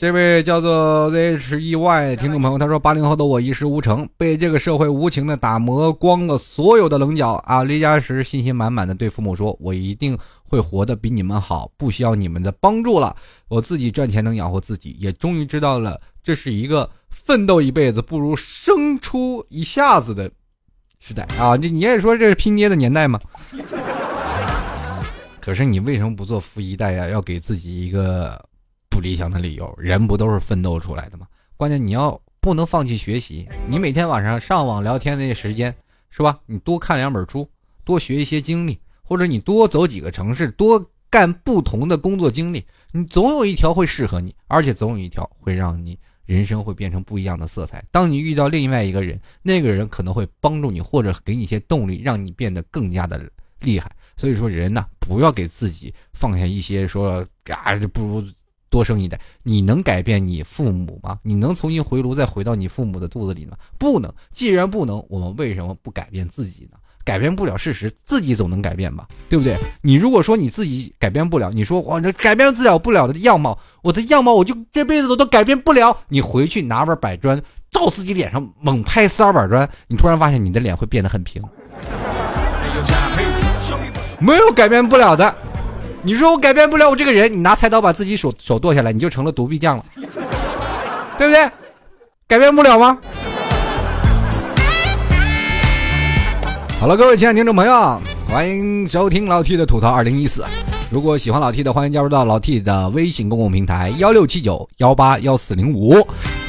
[0.00, 7.62] 这位叫做 ZHEY 听众朋友，他说：“八零后的我一事无成，被这个社会无情的打磨光了所有的棱角啊！
[7.64, 13.14] 离家时信心满满的对父母说：我一定会活得比你们好，不需要你们的帮助了，
[13.48, 14.96] 我自己赚钱能养活自己。
[14.98, 20.30] 也终于知道了，这是一个奋斗一辈子不如生出一下子的
[20.98, 21.56] 时代啊！
[21.56, 23.20] 你你也说这是拼爹的年代吗？
[25.42, 27.06] 可是你为什么不做富一代呀？
[27.06, 28.42] 要给自己一个。”
[28.90, 31.26] 不理想的理由，人不都是奋斗出来的吗？
[31.56, 35.74] 关键你要不能放弃学习，你每天晚上上网聊天那时间，
[36.10, 36.38] 是吧？
[36.44, 37.48] 你多看两本书，
[37.84, 47.84] 多学一些经历，或者你多走几个城市，多干不同的工作经历，你总有一条会适合你，而且总有一条会让你人生会变成不一样的色彩。
[47.90, 53.22] 当你遇到另外一个人，那个人可能会帮助你，或者给你一些动力，让你变得更加的
[53.60, 53.90] 厉害。
[54.16, 58.24] 所以说，人呢，不要给自己放下一些说啊，不如。
[58.70, 61.18] 多生一代，你能改变你父母吗？
[61.22, 63.56] 你能重新回炉，再回到你父母的肚子里吗？
[63.76, 64.10] 不能。
[64.32, 66.78] 既然不能，我们为什么不改变自己呢？
[67.02, 69.08] 改变不了事实，自己总能改变吧？
[69.28, 69.56] 对不对？
[69.82, 75.96] 你如果说你自己改变不了，你说我这改变自了不了的样貌，我的样貌我就这辈子都都改变不了。
[76.08, 77.42] 你回去拿把板砖
[77.72, 81.42] 照自己脸上猛拍三板砖，你突然发现你的脸会变得很平。
[84.20, 85.34] 没有改变不了的。
[86.02, 89.84] 你说我改变不了我这个人，你拿菜刀把自己手手剁下来，你就成了独臂将了，
[91.18, 91.50] 对不对？
[92.26, 92.98] 改变不了吗？
[96.80, 100.42] 好了，各位亲爱的听众朋友，欢迎收听老 T 的吐槽二零一四。
[100.90, 105.94] 如果喜欢老 T 的，欢迎加入到老 T 的微信公共平台幺六七九幺八幺四零五。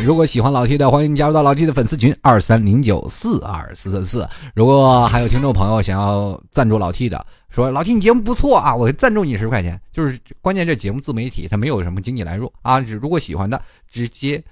[0.03, 4.27] 如果喜欢老 T 的，欢迎加入到老 T 的粉丝群二三零九四二四四四。
[4.55, 7.23] 如果还有听众朋友想要赞助老 T 的。
[7.49, 9.79] 说老 T，你节目不错啊，我赞助你十块钱。
[9.91, 12.79] 就是关键，这节目自媒体它没有什么经济来入啊。
[12.79, 13.61] 如果喜欢的，
[13.91, 14.43] 直接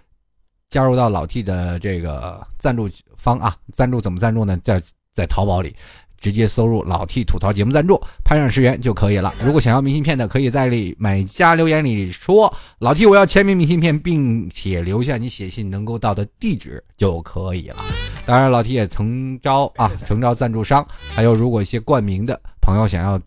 [0.69, 2.87] 加入到老 T 的这个赞助
[3.17, 3.55] 方啊。
[3.73, 4.55] 赞助怎么赞助呢？
[4.63, 4.79] 在
[5.15, 5.75] 在淘宝里
[6.19, 9.33] 直接搜入“老 T 吐槽节目赞助”，拍上十元就可以了。
[9.43, 17.77] 如果想要明信片的，可以在里买家留言里说“老 T 我要签名明信片”，并且留下你写信能够到的地址就可以了。
[18.25, 22.39] 当然，老 T 也诚招啊，诚招赞助商，还有如果一些冠名的。
[22.61, 23.19] 朋友想要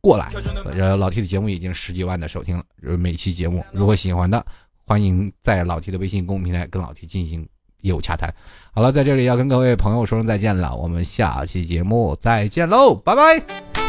[0.00, 0.32] 过来，
[0.72, 2.64] 呃，老 T 的节目已经十几万的收听了。
[2.96, 4.42] 每期节目，如果喜欢的，
[4.86, 7.46] 欢迎在老 T 的微信公众平台跟老 T 进行
[7.82, 8.34] 业务洽谈。
[8.78, 13.87] 好了，在这里要跟各位朋友说声再见了，我们下期节目再见喽，拜拜。